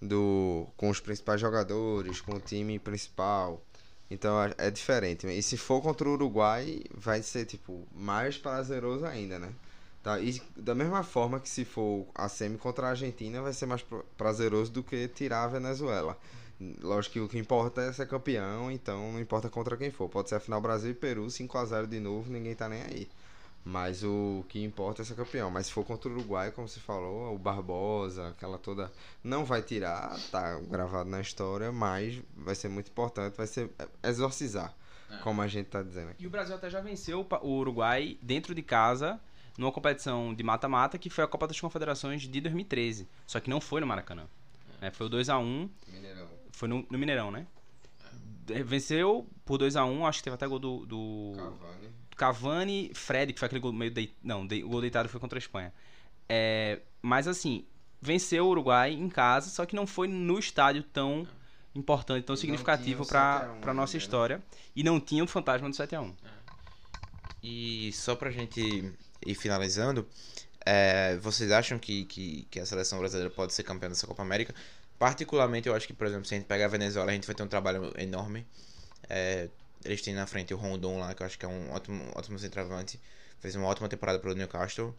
do 0.00 0.66
com 0.76 0.90
os 0.90 1.00
principais 1.00 1.40
jogadores, 1.40 2.20
com 2.20 2.36
o 2.36 2.40
time 2.40 2.78
principal. 2.78 3.62
Então 4.10 4.40
é, 4.42 4.54
é 4.58 4.70
diferente. 4.70 5.26
E 5.26 5.42
se 5.42 5.56
for 5.56 5.80
contra 5.80 6.08
o 6.08 6.12
Uruguai, 6.12 6.82
vai 6.94 7.22
ser 7.22 7.46
tipo 7.46 7.86
mais 7.94 8.36
prazeroso 8.38 9.04
ainda, 9.06 9.38
né? 9.38 9.52
Tá? 10.02 10.20
E 10.20 10.40
da 10.56 10.74
mesma 10.74 11.02
forma 11.02 11.40
que 11.40 11.48
se 11.48 11.64
for 11.64 12.06
a 12.14 12.28
semi 12.28 12.58
contra 12.58 12.86
a 12.86 12.90
Argentina, 12.90 13.40
vai 13.40 13.54
ser 13.54 13.66
mais 13.66 13.84
prazeroso 14.18 14.70
do 14.70 14.82
que 14.82 15.08
tirar 15.08 15.44
a 15.44 15.48
Venezuela. 15.48 16.18
Lógico 16.82 17.14
que 17.14 17.20
o 17.20 17.28
que 17.28 17.38
importa 17.38 17.80
é 17.80 17.92
ser 17.92 18.06
campeão, 18.06 18.70
então 18.70 19.12
não 19.12 19.20
importa 19.20 19.48
contra 19.48 19.76
quem 19.76 19.90
for. 19.90 20.08
Pode 20.08 20.28
ser 20.28 20.36
a 20.36 20.40
final 20.40 20.60
Brasil 20.60 20.90
e 20.90 20.94
Peru, 20.94 21.26
5x0 21.26 21.86
de 21.86 22.00
novo, 22.00 22.30
ninguém 22.30 22.54
tá 22.54 22.68
nem 22.68 22.82
aí. 22.82 23.08
Mas 23.64 24.04
o 24.04 24.44
que 24.48 24.62
importa 24.62 25.00
é 25.00 25.04
ser 25.04 25.14
campeão. 25.14 25.50
Mas 25.50 25.66
se 25.66 25.72
for 25.72 25.84
contra 25.84 26.10
o 26.10 26.12
Uruguai, 26.12 26.50
como 26.50 26.68
você 26.68 26.78
falou, 26.78 27.34
o 27.34 27.38
Barbosa, 27.38 28.28
aquela 28.28 28.58
toda. 28.58 28.92
Não 29.22 29.44
vai 29.44 29.62
tirar, 29.62 30.14
tá 30.30 30.60
gravado 30.60 31.08
na 31.08 31.20
história, 31.20 31.72
mas 31.72 32.20
vai 32.36 32.54
ser 32.54 32.68
muito 32.68 32.90
importante, 32.90 33.34
vai 33.34 33.46
ser 33.46 33.70
exorcizar, 34.02 34.74
é. 35.10 35.16
como 35.18 35.40
a 35.40 35.46
gente 35.46 35.66
tá 35.66 35.82
dizendo 35.82 36.10
aqui. 36.10 36.22
E 36.22 36.26
o 36.26 36.30
Brasil 36.30 36.54
até 36.54 36.68
já 36.68 36.82
venceu 36.82 37.26
o 37.40 37.48
Uruguai 37.48 38.18
dentro 38.20 38.54
de 38.54 38.62
casa, 38.62 39.18
numa 39.56 39.72
competição 39.72 40.34
de 40.34 40.42
mata-mata, 40.42 40.98
que 40.98 41.08
foi 41.08 41.24
a 41.24 41.26
Copa 41.26 41.46
das 41.46 41.58
Confederações 41.58 42.22
de 42.22 42.40
2013. 42.42 43.08
Só 43.26 43.40
que 43.40 43.48
não 43.48 43.62
foi 43.62 43.80
no 43.80 43.86
Maracanã. 43.86 44.26
É. 44.82 44.90
Foi 44.90 45.06
o 45.06 45.10
2x1. 45.10 45.70
Mineirão. 45.88 46.28
Foi 46.52 46.68
no, 46.68 46.86
no 46.90 46.98
Mineirão, 46.98 47.30
né? 47.30 47.46
É. 48.50 48.62
Venceu 48.62 49.26
por 49.46 49.58
2x1, 49.58 49.86
um, 49.86 50.06
acho 50.06 50.18
que 50.18 50.24
teve 50.24 50.34
até 50.34 50.46
gol 50.46 50.58
do. 50.58 50.84
do... 50.84 51.32
Cavani. 51.34 51.88
Cavani, 52.16 52.90
Fred, 52.94 53.32
que 53.32 53.38
foi 53.38 53.46
aquele 53.46 53.60
gol 53.60 53.72
meio. 53.72 53.90
De... 53.90 54.10
Não, 54.22 54.46
de... 54.46 54.62
o 54.62 54.68
gol 54.68 54.80
deitado 54.80 55.08
foi 55.08 55.20
contra 55.20 55.38
a 55.38 55.40
Espanha. 55.40 55.72
É... 56.28 56.80
Mas 57.02 57.28
assim, 57.28 57.64
venceu 58.00 58.46
o 58.46 58.50
Uruguai 58.50 58.92
em 58.92 59.08
casa, 59.08 59.48
só 59.50 59.64
que 59.66 59.74
não 59.74 59.86
foi 59.86 60.08
no 60.08 60.38
estádio 60.38 60.82
tão 60.82 61.26
importante, 61.74 62.24
tão 62.24 62.36
significativo 62.36 63.06
para 63.06 63.56
a 63.62 63.74
nossa 63.74 63.94
né? 63.94 63.98
história. 63.98 64.42
E 64.74 64.82
não 64.82 65.00
tinha 65.00 65.24
o 65.24 65.26
fantasma 65.26 65.68
do 65.68 65.74
7x1. 65.74 66.14
E 67.42 67.92
só 67.92 68.14
pra 68.14 68.30
gente 68.30 68.92
ir 69.26 69.34
finalizando, 69.34 70.06
é, 70.64 71.16
vocês 71.18 71.50
acham 71.50 71.78
que, 71.78 72.04
que, 72.06 72.46
que, 72.50 72.60
a 72.60 72.64
seleção 72.64 72.98
brasileira 72.98 73.30
pode 73.30 73.52
ser 73.52 73.64
campeã 73.64 73.88
dessa 73.88 74.06
Copa 74.06 74.22
América? 74.22 74.54
Particularmente, 74.98 75.68
eu 75.68 75.74
acho 75.74 75.86
que, 75.86 75.92
por 75.92 76.06
exemplo, 76.06 76.24
se 76.24 76.34
a 76.34 76.38
gente 76.38 76.46
pegar 76.46 76.66
a 76.66 76.68
Venezuela, 76.68 77.10
a 77.10 77.14
gente 77.14 77.26
vai 77.26 77.34
ter 77.34 77.42
um 77.42 77.48
trabalho 77.48 77.92
enorme. 77.98 78.46
É, 79.08 79.48
eles 79.84 80.00
têm 80.00 80.14
na 80.14 80.26
frente 80.26 80.54
o 80.54 80.56
Rondon 80.56 80.98
lá, 80.98 81.14
que 81.14 81.22
eu 81.22 81.26
acho 81.26 81.38
que 81.38 81.44
é 81.44 81.48
um 81.48 81.70
ótimo, 81.70 82.10
ótimo 82.14 82.38
centroavante. 82.38 82.98
Fez 83.40 83.54
uma 83.54 83.66
ótima 83.66 83.88
temporada 83.88 84.18
pelo 84.18 84.34
Newcastle. 84.34 84.94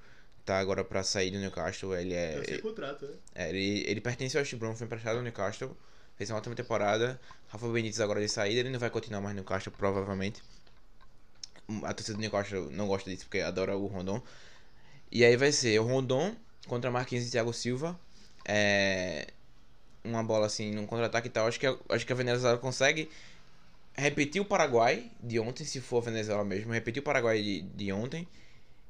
Tá 0.46 0.60
agora 0.60 0.84
pra 0.84 1.04
sair 1.04 1.32
do 1.32 1.40
Newcastle. 1.40 1.96
Ele 1.96 2.14
é. 2.14 2.44
É 2.48 2.58
contrato, 2.60 3.08
né? 3.08 3.16
É, 3.34 3.50
ele, 3.50 3.84
ele 3.88 4.00
pertence 4.00 4.38
ao 4.38 4.42
West 4.42 4.54
Brom, 4.56 4.76
foi 4.76 4.86
emprestado 4.86 5.18
ao 5.18 5.24
Newcastle. 5.24 5.76
Fez 6.16 6.30
uma 6.30 6.38
ótima 6.38 6.54
temporada. 6.54 7.20
Rafa 7.48 7.68
Benítez 7.68 8.00
agora 8.00 8.22
de 8.22 8.30
saída. 8.30 8.60
Ele 8.60 8.70
não 8.70 8.80
vai 8.80 8.92
continuar 8.92 9.22
mais 9.22 9.36
no 9.36 9.42
Newcastle, 9.42 9.74
provavelmente. 9.76 10.44
A 11.84 11.94
torcida 11.94 12.16
do 12.16 12.22
Newcastle 12.22 12.70
não 12.70 12.88
gosta 12.88 13.10
disso 13.10 13.26
porque 13.26 13.40
adora 13.40 13.76
o 13.76 13.88
Rondon. 13.88 14.22
E 15.12 15.26
aí 15.26 15.36
vai 15.36 15.52
ser 15.52 15.80
o 15.80 15.84
Rondon 15.84 16.36
contra 16.68 16.92
Marquinhos 16.92 17.28
e 17.28 17.32
Thiago 17.32 17.52
Silva. 17.52 18.00
É. 18.48 19.28
Uma 20.04 20.24
bola 20.24 20.46
assim, 20.46 20.72
num 20.72 20.86
contra-ataque 20.86 21.28
e 21.28 21.32
tal. 21.32 21.48
Acho 21.48 21.60
que, 21.60 21.66
acho 21.90 22.06
que 22.06 22.14
a 22.14 22.16
Venezuela 22.16 22.60
consegue 22.60 23.10
repetir 23.98 24.42
o 24.42 24.46
Paraguai 24.46 25.12
de 25.22 25.40
ontem, 25.40 25.66
se 25.66 25.80
for 25.82 25.98
a 25.98 26.06
Venezuela 26.06 26.44
mesmo, 26.44 26.74
repetir 26.74 27.02
o 27.02 27.04
Paraguai 27.04 27.42
de, 27.42 27.62
de 27.62 27.92
ontem 27.92 28.28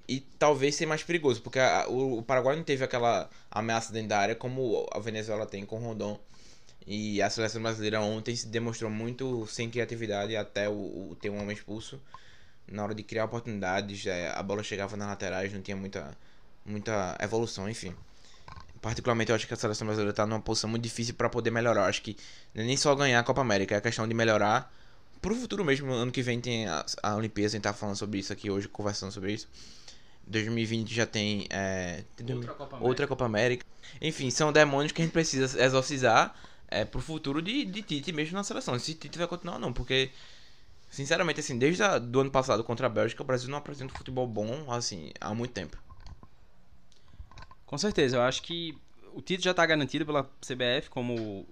e 0.07 0.19
talvez 0.19 0.75
ser 0.75 0.85
mais 0.85 1.03
perigoso, 1.03 1.41
porque 1.41 1.59
a, 1.59 1.87
o, 1.87 2.19
o, 2.19 2.23
Paraguai 2.23 2.55
não 2.55 2.63
teve 2.63 2.83
aquela 2.83 3.29
ameaça 3.49 3.91
dentro 3.91 4.09
da 4.09 4.19
área 4.19 4.35
como 4.35 4.87
a 4.91 4.99
Venezuela 4.99 5.45
tem 5.45 5.65
com 5.65 5.77
Rondon. 5.79 6.19
E 6.87 7.19
a 7.21 7.29
seleção 7.31 7.61
brasileira 7.63 7.99
ontem 7.99 8.35
se 8.35 8.47
demonstrou 8.47 8.91
muito 8.91 9.47
sem 9.47 9.69
criatividade 9.71 10.35
até 10.35 10.69
o, 10.69 10.73
o 11.11 11.17
ter 11.19 11.31
um 11.31 11.41
homem 11.41 11.55
expulso. 11.55 11.99
Na 12.67 12.83
hora 12.83 12.93
de 12.93 13.01
criar 13.01 13.25
oportunidades, 13.25 14.05
é, 14.05 14.29
a 14.29 14.43
bola 14.43 14.61
chegava 14.61 14.95
nas 14.95 15.07
laterais, 15.07 15.51
não 15.51 15.61
tinha 15.61 15.75
muita, 15.75 16.15
muita 16.63 17.17
evolução, 17.19 17.67
enfim. 17.67 17.95
Particularmente 18.81 19.31
eu 19.31 19.35
acho 19.35 19.47
que 19.47 19.53
a 19.55 19.57
seleção 19.57 19.87
brasileira 19.87 20.11
está 20.11 20.27
numa 20.27 20.39
posição 20.39 20.69
muito 20.69 20.83
difícil 20.83 21.15
para 21.15 21.27
poder 21.27 21.49
melhorar. 21.49 21.81
Eu 21.81 21.87
acho 21.87 22.03
que 22.03 22.15
é 22.53 22.63
nem 22.63 22.77
só 22.77 22.93
ganhar 22.93 23.19
a 23.19 23.23
Copa 23.23 23.41
América, 23.41 23.75
é 23.75 23.81
questão 23.81 24.07
de 24.07 24.13
melhorar 24.13 24.71
pro 25.21 25.35
futuro 25.35 25.63
mesmo, 25.63 25.91
ano 25.91 26.11
que 26.11 26.21
vem 26.21 26.39
tem 26.39 26.67
a, 26.67 26.85
a 27.01 27.15
Olimpíada, 27.15 27.47
a 27.47 27.51
gente 27.51 27.63
tá 27.63 27.73
falando 27.73 27.95
sobre 27.95 28.19
isso 28.19 28.31
aqui 28.31 28.49
hoje, 28.49 28.67
conversando 28.67 29.11
sobre 29.11 29.33
isso. 29.33 29.47
2020 30.27 30.93
já 30.93 31.05
tem, 31.05 31.47
é, 31.49 32.03
tem 32.15 32.35
outra, 32.35 32.53
Copa 32.53 32.77
outra, 32.81 33.07
Copa 33.07 33.25
América. 33.25 33.65
Enfim, 34.01 34.29
são 34.31 34.51
demônios 34.51 34.91
que 34.91 35.01
a 35.01 35.05
gente 35.05 35.13
precisa 35.13 35.63
exorcizar 35.63 36.35
é, 36.67 36.83
pro 36.83 36.99
futuro 36.99 37.41
de, 37.41 37.65
de 37.65 37.81
Tite 37.81 38.11
mesmo 38.11 38.35
na 38.35 38.43
seleção. 38.43 38.77
Se 38.79 38.95
Tite 38.95 39.17
vai 39.17 39.27
continuar 39.27 39.55
ou 39.55 39.59
não, 39.59 39.71
porque, 39.71 40.11
sinceramente, 40.89 41.39
assim, 41.39 41.57
desde 41.57 41.83
o 41.83 41.99
do 41.99 42.21
ano 42.21 42.31
passado 42.31 42.63
contra 42.63 42.87
a 42.87 42.89
Bélgica, 42.89 43.21
o 43.21 43.25
Brasil 43.25 43.49
não 43.49 43.57
apresenta 43.57 43.93
um 43.93 43.97
futebol 43.97 44.27
bom, 44.27 44.71
assim, 44.71 45.11
há 45.21 45.33
muito 45.33 45.51
tempo. 45.51 45.77
Com 47.65 47.77
certeza, 47.77 48.17
eu 48.17 48.21
acho 48.21 48.41
que 48.41 48.77
o 49.13 49.21
Tite 49.21 49.43
já 49.43 49.51
está 49.51 49.65
garantido 49.65 50.05
pela 50.05 50.23
CBF 50.23 50.89
como 50.89 51.47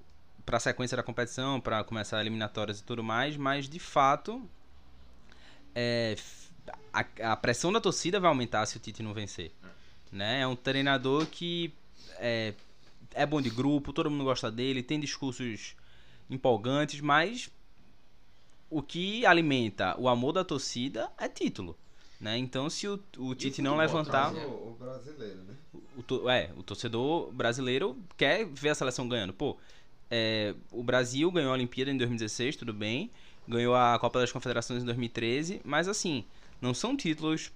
para 0.46 0.58
a 0.58 0.60
sequência 0.60 0.98
da 0.98 1.04
competição, 1.04 1.60
para 1.60 1.84
começar 1.84 2.20
eliminatórias 2.20 2.80
e 2.80 2.84
tudo 2.84 3.04
mais, 3.04 3.38
mas 3.38 3.70
de 3.70 3.80
fato 3.80 4.48
é, 5.76 6.16
a, 6.92 7.32
a, 7.32 7.36
pressão 7.36 7.72
da 7.72 7.80
torcida 7.82 8.20
vai 8.20 8.30
aumentar 8.30 8.66
se 8.66 8.78
o 8.78 8.80
Tite 8.80 9.02
não 9.02 9.14
vencer. 9.14 9.52
É, 9.64 9.68
né? 10.12 10.42
é 10.42 10.48
um 10.48 10.56
treinador 10.56 11.26
que 11.28 11.74
é, 12.20 12.54
é 13.14 13.26
bom 13.26 13.42
de 13.42 13.50
grupo, 13.50 13.94
todo 13.94 14.10
mundo 14.10 14.24
gosta 14.24 14.52
dele, 14.52 14.84
tem 14.84 15.00
discursos 15.00 15.76
empolgantes, 16.30 17.02
mas 17.02 17.50
o 18.70 18.82
que 18.82 19.26
alimenta 19.26 19.96
o 20.00 20.08
amor 20.08 20.34
da 20.34 20.44
torcida 20.44 21.12
é 21.18 21.28
título. 21.28 21.78
Né? 22.20 22.38
Então, 22.38 22.70
se 22.70 22.88
o, 22.88 23.00
o 23.18 23.36
Tite 23.36 23.62
não 23.62 23.76
levantar. 23.76 24.34
O, 24.34 24.72
o 24.72 24.78
brasileiro, 24.80 25.44
né? 25.44 25.56
O, 25.74 26.14
o, 26.14 26.30
é, 26.30 26.52
o 26.56 26.64
torcedor 26.64 27.32
brasileiro 27.34 27.98
quer 28.16 28.46
ver 28.46 28.70
a 28.70 28.76
seleção 28.76 29.10
ganhando. 29.10 29.34
Pô, 29.34 29.58
é, 30.16 30.54
o 30.72 30.84
Brasil 30.84 31.32
ganhou 31.32 31.50
a 31.50 31.54
Olimpíada 31.54 31.90
em 31.90 31.98
2016, 31.98 32.56
tudo 32.56 32.72
bem. 32.72 33.10
Ganhou 33.48 33.76
a 33.76 33.98
Copa 33.98 34.20
das 34.20 34.32
Confederações 34.32 34.84
em 34.84 34.86
2013, 34.86 35.60
mas 35.66 35.88
assim, 35.88 36.24
não 36.62 36.72
são 36.72 36.96
títulos 36.96 37.52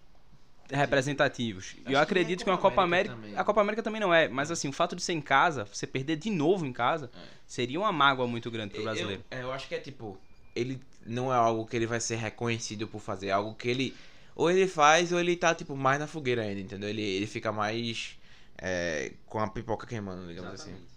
representativos. 0.72 1.76
E 1.88 1.94
eu 1.94 2.00
acredito 2.00 2.44
que 2.44 2.50
uma 2.50 2.58
Copa 2.58 2.82
América, 2.82 3.14
América 3.14 3.40
a 3.40 3.44
Copa 3.44 3.62
América 3.62 3.84
também 3.84 4.02
não 4.02 4.12
é, 4.12 4.28
mas 4.28 4.50
assim, 4.50 4.68
o 4.68 4.74
fato 4.74 4.96
de 4.96 5.04
ser 5.04 5.14
em 5.14 5.22
casa, 5.22 5.66
você 5.66 5.86
perder 5.86 6.16
de 6.16 6.32
novo 6.32 6.66
em 6.66 6.74
casa, 6.74 7.12
é. 7.16 7.20
seria 7.46 7.80
uma 7.80 7.92
mágoa 7.92 8.26
muito 8.28 8.50
grande 8.50 8.74
pro 8.74 8.84
brasileiro. 8.84 9.24
Eu, 9.30 9.38
eu, 9.38 9.52
acho 9.52 9.68
que 9.68 9.76
é 9.76 9.80
tipo, 9.80 10.20
ele 10.56 10.82
não 11.06 11.32
é 11.32 11.36
algo 11.36 11.64
que 11.68 11.76
ele 11.76 11.86
vai 11.86 12.00
ser 12.00 12.16
reconhecido 12.16 12.88
por 12.88 13.00
fazer, 13.00 13.28
é 13.28 13.32
algo 13.32 13.54
que 13.54 13.70
ele 13.70 13.96
ou 14.36 14.50
ele 14.50 14.68
faz 14.68 15.12
ou 15.12 15.20
ele 15.20 15.36
tá 15.36 15.54
tipo 15.54 15.76
mais 15.76 16.00
na 16.00 16.08
fogueira 16.08 16.42
ainda, 16.42 16.60
entendeu? 16.60 16.90
Ele, 16.90 17.04
ele 17.04 17.28
fica 17.28 17.52
mais 17.52 18.18
é, 18.58 19.14
com 19.28 19.40
a 19.40 19.48
pipoca 19.48 19.86
queimando, 19.86 20.28
digamos 20.28 20.54
assim. 20.54 20.72
Exatamente. 20.72 20.88
assim. 20.88 20.97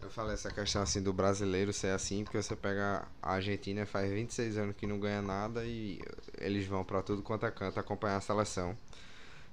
Eu 0.00 0.10
falei 0.10 0.34
essa 0.34 0.50
questão 0.50 0.80
assim 0.82 1.02
do 1.02 1.12
brasileiro 1.12 1.72
ser 1.72 1.88
assim, 1.88 2.22
porque 2.22 2.40
você 2.40 2.54
pega 2.54 3.06
a 3.20 3.32
Argentina 3.32 3.84
faz 3.84 4.10
26 4.10 4.56
anos 4.56 4.76
que 4.76 4.86
não 4.86 5.00
ganha 5.00 5.20
nada 5.20 5.64
e 5.64 6.00
eles 6.38 6.66
vão 6.66 6.84
pra 6.84 7.02
tudo 7.02 7.20
quanto 7.20 7.44
é 7.46 7.50
canto 7.50 7.80
acompanhar 7.80 8.16
a 8.16 8.20
seleção 8.20 8.76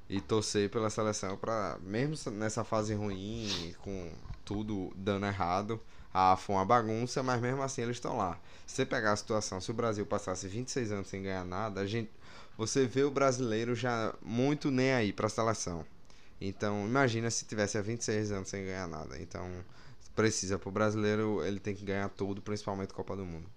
e 0.07 0.21
torcer 0.21 0.69
pela 0.69 0.89
seleção 0.91 1.35
para 1.35 1.79
mesmo 1.81 2.31
nessa 2.31 2.63
fase 2.63 2.93
ruim, 2.93 3.75
com 3.79 4.13
tudo 4.45 4.93
dando 4.95 5.25
errado, 5.25 5.81
ah, 6.13 6.37
foi 6.37 6.55
uma 6.55 6.65
bagunça, 6.65 7.23
mas 7.23 7.41
mesmo 7.41 7.63
assim 7.63 7.81
eles 7.81 7.97
estão 7.97 8.15
lá. 8.15 8.39
Se 8.67 8.75
você 8.75 8.85
pegar 8.85 9.13
a 9.13 9.15
situação, 9.15 9.59
se 9.59 9.71
o 9.71 9.73
Brasil 9.73 10.05
passasse 10.05 10.47
26 10.47 10.91
anos 10.91 11.07
sem 11.07 11.23
ganhar 11.23 11.43
nada, 11.43 11.81
a 11.81 11.87
gente 11.87 12.11
você 12.57 12.85
vê 12.85 13.03
o 13.03 13.11
brasileiro 13.11 13.75
já 13.75 14.13
muito 14.21 14.69
nem 14.71 14.93
aí 14.93 15.11
para 15.11 15.25
a 15.25 15.29
seleção. 15.29 15.85
Então, 16.39 16.85
imagina 16.85 17.29
se 17.31 17.45
tivesse 17.45 17.77
há 17.77 17.81
26 17.81 18.31
anos 18.31 18.49
sem 18.49 18.63
ganhar 18.63 18.87
nada. 18.87 19.17
Então, 19.19 19.49
precisa 20.15 20.57
pro 20.57 20.71
brasileiro, 20.71 21.43
ele 21.45 21.59
tem 21.59 21.75
que 21.75 21.83
ganhar 21.83 22.09
tudo, 22.09 22.41
principalmente 22.41 22.93
Copa 22.93 23.15
do 23.15 23.25
Mundo. 23.25 23.49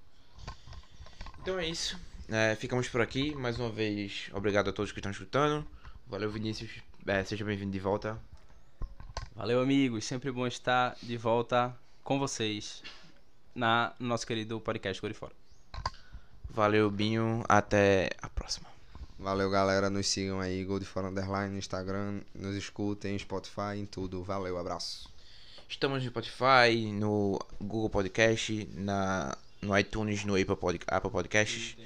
Então 1.40 1.58
é 1.58 1.66
isso. 1.66 1.98
É, 2.28 2.54
ficamos 2.56 2.88
por 2.88 3.00
aqui. 3.00 3.34
Mais 3.34 3.58
uma 3.58 3.70
vez, 3.70 4.28
obrigado 4.34 4.68
a 4.68 4.72
todos 4.72 4.92
que 4.92 4.98
estão 4.98 5.12
escutando. 5.12 5.66
Valeu, 6.06 6.30
Vinícius. 6.30 6.70
É, 7.06 7.24
seja 7.24 7.44
bem-vindo 7.44 7.70
de 7.70 7.78
volta. 7.78 8.20
Valeu, 9.34 9.60
amigos. 9.60 10.04
Sempre 10.04 10.32
bom 10.32 10.46
estar 10.46 10.96
de 11.02 11.16
volta 11.16 11.74
com 12.02 12.18
vocês 12.18 12.82
na 13.54 13.94
no 13.98 14.08
nosso 14.08 14.26
querido 14.26 14.60
podcast 14.60 15.00
Gol 15.00 15.10
de 15.10 15.16
Fora. 15.16 15.32
Valeu, 16.50 16.90
Binho. 16.90 17.44
Até 17.48 18.10
a 18.20 18.28
próxima. 18.28 18.68
Valeu, 19.18 19.50
galera. 19.50 19.88
Nos 19.88 20.08
sigam 20.08 20.40
aí, 20.40 20.64
Gol 20.64 20.78
de 20.78 20.86
Fora 20.86 21.08
Underline 21.08 21.52
no 21.52 21.58
Instagram. 21.58 22.20
Nos 22.34 22.56
escutem, 22.56 23.18
Spotify, 23.18 23.76
em 23.76 23.86
tudo. 23.86 24.22
Valeu, 24.22 24.58
abraço. 24.58 25.08
Estamos 25.68 26.02
no 26.02 26.09
Spotify, 26.11 26.90
no 26.92 27.38
Google 27.61 27.90
Podcast, 27.90 28.68
na, 28.74 29.37
no 29.61 29.78
iTunes, 29.78 30.24
no 30.24 30.35
Apple, 30.35 30.57
Pod, 30.57 30.81
Apple 30.87 31.11
Podcasts, 31.11 31.76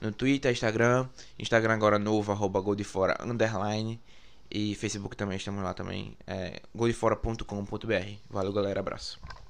no 0.00 0.12
Twitter, 0.12 0.50
Instagram, 0.50 1.08
Instagram 1.38 1.74
agora 1.74 1.98
novo, 1.98 2.32
arroba 2.32 2.60
Underline. 3.24 4.00
E 4.50 4.74
Facebook 4.74 5.14
também, 5.14 5.36
estamos 5.36 5.62
lá 5.62 5.72
também, 5.74 6.16
é, 6.26 6.60
goldefora.com.br. 6.74 8.16
Valeu, 8.30 8.52
galera, 8.52 8.80
abraço. 8.80 9.20
20 9.20 9.28
minutos. 9.28 9.47